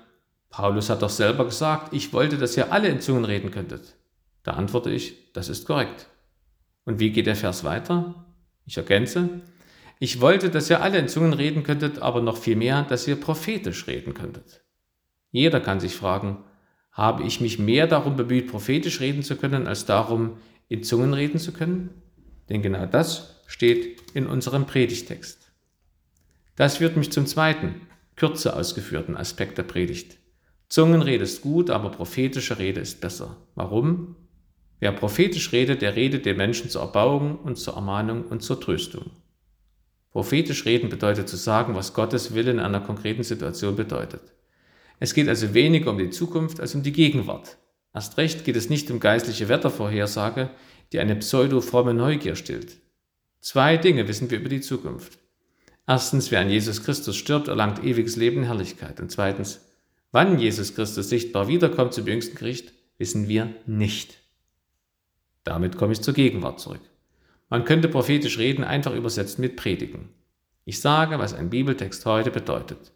Paulus 0.51 0.91
hat 0.91 1.01
doch 1.01 1.09
selber 1.09 1.45
gesagt, 1.45 1.93
ich 1.93 2.13
wollte, 2.13 2.37
dass 2.37 2.55
ihr 2.55 2.71
alle 2.71 2.89
in 2.89 3.01
Zungen 3.01 3.25
reden 3.25 3.49
könntet. 3.49 3.95
Da 4.43 4.51
antworte 4.51 4.91
ich, 4.91 5.33
das 5.33 5.49
ist 5.49 5.65
korrekt. 5.65 6.05
Und 6.85 6.99
wie 6.99 7.09
geht 7.09 7.25
der 7.25 7.35
Vers 7.35 7.63
weiter? 7.63 8.27
Ich 8.67 8.77
ergänze, 8.77 9.41
ich 9.97 10.21
wollte, 10.21 10.51
dass 10.51 10.69
ihr 10.69 10.83
alle 10.83 10.99
in 10.99 11.07
Zungen 11.07 11.33
reden 11.33 11.63
könntet, 11.63 12.03
aber 12.03 12.21
noch 12.21 12.37
viel 12.37 12.55
mehr, 12.55 12.83
dass 12.83 13.07
ihr 13.07 13.15
prophetisch 13.15 13.87
reden 13.87 14.13
könntet. 14.13 14.61
Jeder 15.31 15.59
kann 15.59 15.79
sich 15.79 15.95
fragen, 15.95 16.43
Habe 16.91 17.23
ich 17.23 17.41
mich 17.41 17.57
mehr 17.57 17.87
darum 17.87 18.15
bemüht, 18.15 18.51
prophetisch 18.51 18.99
reden 18.99 19.23
zu 19.23 19.37
können, 19.37 19.65
als 19.65 19.87
darum, 19.87 20.37
in 20.67 20.83
Zungen 20.83 21.15
reden 21.15 21.39
zu 21.39 21.51
können? 21.51 22.03
Denn 22.47 22.61
genau 22.61 22.85
das 22.85 23.41
steht 23.47 24.03
in 24.13 24.27
unserem 24.27 24.67
Predigtext. 24.67 25.51
Das 26.55 26.77
führt 26.77 26.95
mich 26.95 27.11
zum 27.11 27.25
zweiten, 27.25 27.87
kürzer 28.17 28.57
ausgeführten 28.57 29.15
Aspekt 29.15 29.57
der 29.57 29.63
Predigt. 29.63 30.17
Zungenrede 30.67 31.23
ist 31.23 31.41
gut, 31.41 31.69
aber 31.69 31.91
prophetische 31.91 32.59
Rede 32.59 32.81
ist 32.81 32.99
besser. 32.99 33.37
Warum? 33.55 34.17
Wer 34.79 34.91
prophetisch 34.91 35.53
redet, 35.53 35.81
der 35.81 35.95
redet 35.95 36.25
den 36.25 36.35
Menschen 36.37 36.69
zur 36.69 36.81
Erbauung 36.81 37.39
und 37.39 37.57
zur 37.57 37.75
Ermahnung 37.75 38.25
und 38.25 38.43
zur 38.43 38.59
Tröstung. 38.59 39.11
Prophetisch 40.11 40.65
reden 40.65 40.89
bedeutet 40.89 41.29
zu 41.29 41.37
sagen, 41.37 41.75
was 41.75 41.93
Gottes 41.93 42.33
Wille 42.33 42.51
in 42.51 42.59
einer 42.59 42.81
konkreten 42.81 43.23
Situation 43.23 43.75
bedeutet. 43.75 44.33
Es 44.99 45.13
geht 45.13 45.29
also 45.29 45.53
weniger 45.53 45.91
um 45.91 45.97
die 45.97 46.09
Zukunft 46.09 46.59
als 46.59 46.75
um 46.75 46.83
die 46.83 46.91
Gegenwart. 46.91 47.57
Erst 47.93 48.17
recht 48.17 48.43
geht 48.43 48.55
es 48.55 48.69
nicht 48.69 48.89
um 48.91 48.99
geistliche 48.99 49.47
Wettervorhersage, 49.47 50.49
die 50.91 50.99
eine 50.99 51.15
pseudo-fromme 51.15 51.93
Neugier 51.93 52.35
stillt. 52.35 52.77
Zwei 53.41 53.77
Dinge 53.77 54.07
wissen 54.07 54.29
wir 54.29 54.39
über 54.39 54.49
die 54.49 54.61
Zukunft. 54.61 55.19
Erstens, 55.87 56.31
wer 56.31 56.41
an 56.41 56.49
Jesus 56.49 56.83
Christus 56.83 57.15
stirbt, 57.15 57.47
erlangt 57.47 57.81
ewiges 57.81 58.17
Leben 58.17 58.39
in 58.39 58.43
Herrlichkeit. 58.43 58.99
Und 58.99 59.09
zweitens, 59.09 59.61
wann 60.11 60.37
Jesus 60.37 60.75
Christus 60.75 61.07
sichtbar 61.07 61.47
wiederkommt 61.47 61.93
zum 61.93 62.05
jüngsten 62.05 62.35
Gericht, 62.35 62.73
wissen 62.97 63.29
wir 63.29 63.53
nicht. 63.65 64.17
Damit 65.45 65.77
komme 65.77 65.93
ich 65.93 66.01
zur 66.01 66.13
Gegenwart 66.13 66.59
zurück. 66.59 66.81
Man 67.49 67.63
könnte 67.63 67.87
prophetisch 67.87 68.37
reden 68.37 68.65
einfach 68.65 68.93
übersetzen 68.93 69.41
mit 69.41 69.55
predigen. 69.55 70.09
Ich 70.65 70.81
sage, 70.81 71.19
was 71.19 71.33
ein 71.33 71.49
Bibeltext 71.49 72.05
heute 72.05 72.31
bedeutet. 72.31 72.91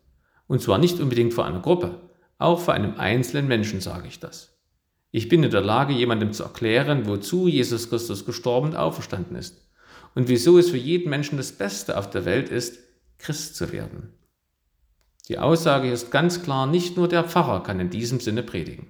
Und 0.47 0.61
zwar 0.61 0.77
nicht 0.77 0.99
unbedingt 0.99 1.33
vor 1.33 1.45
einer 1.45 1.61
Gruppe, 1.61 2.01
auch 2.37 2.59
vor 2.59 2.73
einem 2.73 2.95
einzelnen 2.95 3.47
Menschen 3.47 3.79
sage 3.79 4.09
ich 4.09 4.19
das. 4.19 4.59
Ich 5.11 5.29
bin 5.29 5.43
in 5.43 5.51
der 5.51 5.61
Lage, 5.61 5.93
jemandem 5.93 6.33
zu 6.33 6.43
erklären, 6.43 7.05
wozu 7.05 7.47
Jesus 7.47 7.87
Christus 7.87 8.25
gestorben 8.25 8.69
und 8.69 8.75
auferstanden 8.75 9.37
ist 9.37 9.70
und 10.15 10.27
wieso 10.27 10.57
es 10.57 10.69
für 10.69 10.77
jeden 10.77 11.09
Menschen 11.09 11.37
das 11.37 11.51
Beste 11.51 11.97
auf 11.97 12.09
der 12.09 12.25
Welt 12.25 12.49
ist, 12.49 12.79
Christ 13.17 13.55
zu 13.55 13.71
werden. 13.71 14.13
Die 15.27 15.37
Aussage 15.37 15.91
ist 15.91 16.11
ganz 16.11 16.43
klar, 16.43 16.67
nicht 16.67 16.97
nur 16.97 17.07
der 17.07 17.23
Pfarrer 17.23 17.63
kann 17.63 17.79
in 17.79 17.89
diesem 17.89 18.19
Sinne 18.19 18.43
predigen. 18.43 18.87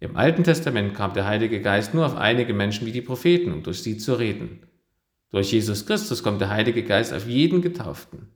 Im 0.00 0.16
Alten 0.16 0.44
Testament 0.44 0.94
kam 0.94 1.14
der 1.14 1.26
Heilige 1.26 1.60
Geist 1.62 1.94
nur 1.94 2.04
auf 2.04 2.16
einige 2.16 2.52
Menschen 2.52 2.86
wie 2.86 2.92
die 2.92 3.00
Propheten, 3.00 3.52
um 3.52 3.62
durch 3.62 3.82
sie 3.82 3.96
zu 3.96 4.14
reden. 4.14 4.60
Durch 5.30 5.50
Jesus 5.50 5.86
Christus 5.86 6.22
kommt 6.22 6.40
der 6.40 6.50
Heilige 6.50 6.84
Geist 6.84 7.12
auf 7.12 7.26
jeden 7.26 7.62
Getauften. 7.62 8.28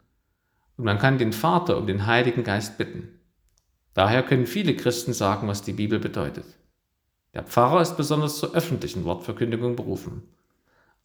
Und 0.77 0.85
man 0.85 0.99
kann 0.99 1.19
den 1.19 1.33
Vater 1.33 1.77
um 1.77 1.87
den 1.87 2.07
Heiligen 2.07 2.43
Geist 2.43 2.79
bitten. 2.79 3.21
Daher 3.95 4.23
können 4.23 4.47
viele 4.47 4.75
Christen 4.75 5.13
sagen, 5.13 5.47
was 5.47 5.63
die 5.63 5.73
Bibel 5.73 5.99
bedeutet. 5.99 6.47
Der 7.35 7.43
Pfarrer 7.43 7.83
ist 7.83 7.97
besonders 7.97 8.39
zur 8.39 8.55
öffentlichen 8.55 9.05
Wortverkündigung 9.05 9.77
berufen. 9.77 10.23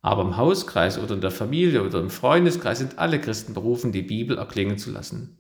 Aber 0.04 0.22
im 0.24 0.36
Hauskreis 0.36 1.00
oder 1.00 1.16
in 1.16 1.22
der 1.22 1.32
Familie 1.32 1.82
oder 1.82 2.02
im 2.02 2.10
Freundeskreis 2.10 2.80
sind 2.80 3.00
alle 3.00 3.22
Christen 3.22 3.54
berufen, 3.54 3.94
die 3.94 4.02
Bibel 4.02 4.38
erklingen 4.38 4.78
zu 4.78 4.92
lassen. 4.92 5.40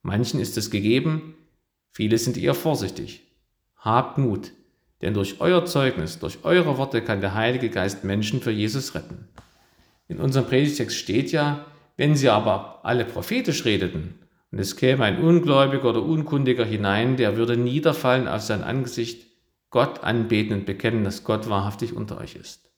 Manchen 0.00 0.40
ist 0.40 0.56
es 0.56 0.70
gegeben, 0.70 1.34
viele 1.92 2.16
sind 2.16 2.38
eher 2.38 2.54
vorsichtig. 2.54 3.20
Habt 3.76 4.16
Mut, 4.16 4.52
denn 5.02 5.12
durch 5.12 5.42
euer 5.42 5.66
Zeugnis, 5.66 6.18
durch 6.18 6.38
eure 6.44 6.78
Worte 6.78 7.02
kann 7.02 7.20
der 7.20 7.34
Heilige 7.34 7.68
Geist 7.68 8.02
Menschen 8.02 8.40
für 8.40 8.50
Jesus 8.50 8.94
retten. 8.94 9.28
In 10.08 10.18
unserem 10.18 10.46
Predigtext 10.46 10.96
steht 10.96 11.30
ja, 11.30 11.66
wenn 11.98 12.16
sie 12.16 12.30
aber 12.30 12.80
alle 12.84 13.04
prophetisch 13.04 13.66
redeten 13.66 14.14
und 14.50 14.58
es 14.60 14.76
käme 14.76 15.04
ein 15.04 15.22
Ungläubiger 15.22 15.90
oder 15.90 16.02
Unkundiger 16.02 16.64
hinein, 16.64 17.18
der 17.18 17.36
würde 17.36 17.58
niederfallen 17.58 18.28
auf 18.28 18.40
sein 18.40 18.62
Angesicht, 18.62 19.26
Gott 19.68 20.02
anbeten 20.02 20.54
und 20.54 20.64
bekennen, 20.64 21.04
dass 21.04 21.22
Gott 21.22 21.50
wahrhaftig 21.50 21.92
unter 21.92 22.16
euch 22.16 22.34
ist. 22.34 22.69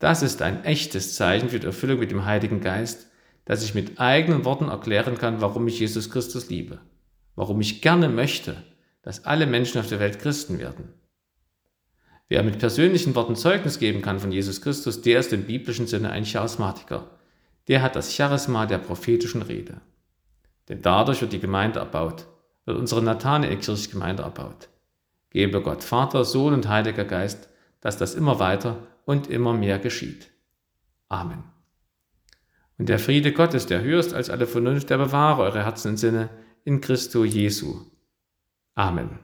Das 0.00 0.22
ist 0.22 0.40
ein 0.40 0.64
echtes 0.64 1.14
Zeichen 1.14 1.50
für 1.50 1.60
die 1.60 1.66
Erfüllung 1.66 2.00
mit 2.00 2.10
dem 2.10 2.24
Heiligen 2.24 2.62
Geist, 2.62 3.06
dass 3.44 3.62
ich 3.62 3.74
mit 3.74 4.00
eigenen 4.00 4.46
Worten 4.46 4.68
erklären 4.68 5.18
kann, 5.18 5.42
warum 5.42 5.68
ich 5.68 5.78
Jesus 5.78 6.10
Christus 6.10 6.48
liebe, 6.48 6.80
warum 7.36 7.60
ich 7.60 7.82
gerne 7.82 8.08
möchte, 8.08 8.56
dass 9.02 9.26
alle 9.26 9.46
Menschen 9.46 9.78
auf 9.78 9.88
der 9.88 10.00
Welt 10.00 10.18
Christen 10.18 10.58
werden. 10.58 10.94
Wer 12.28 12.42
mit 12.42 12.58
persönlichen 12.58 13.14
Worten 13.14 13.36
Zeugnis 13.36 13.78
geben 13.78 14.00
kann 14.00 14.20
von 14.20 14.32
Jesus 14.32 14.62
Christus, 14.62 15.02
der 15.02 15.20
ist 15.20 15.34
im 15.34 15.44
biblischen 15.44 15.86
Sinne 15.86 16.10
ein 16.10 16.24
Charismatiker. 16.24 17.10
Der 17.68 17.82
hat 17.82 17.94
das 17.94 18.14
Charisma 18.14 18.64
der 18.64 18.78
prophetischen 18.78 19.42
Rede. 19.42 19.82
Denn 20.68 20.80
dadurch 20.80 21.20
wird 21.20 21.34
die 21.34 21.40
Gemeinde 21.40 21.80
erbaut, 21.80 22.26
wird 22.64 22.78
unsere 22.78 23.02
Nathanael-Kirchgemeinde 23.02 24.22
erbaut. 24.22 24.68
Gebe 25.28 25.60
Gott 25.60 25.84
Vater, 25.84 26.24
Sohn 26.24 26.54
und 26.54 26.68
Heiliger 26.68 27.04
Geist, 27.04 27.50
dass 27.80 27.98
das 27.98 28.14
immer 28.14 28.38
weiter 28.38 28.78
und 29.10 29.28
immer 29.28 29.54
mehr 29.54 29.80
geschieht. 29.80 30.30
Amen. 31.08 31.42
Und 32.78 32.88
der 32.88 33.00
Friede 33.00 33.32
Gottes, 33.32 33.66
der 33.66 33.82
höher 33.82 33.98
ist 33.98 34.14
als 34.14 34.30
alle 34.30 34.46
Vernunft, 34.46 34.88
der 34.88 34.98
bewahre 34.98 35.42
eure 35.42 35.64
Herzen 35.64 35.88
und 35.88 35.96
Sinne 35.96 36.30
in 36.64 36.80
Christo 36.80 37.24
Jesu. 37.24 37.86
Amen. 38.76 39.18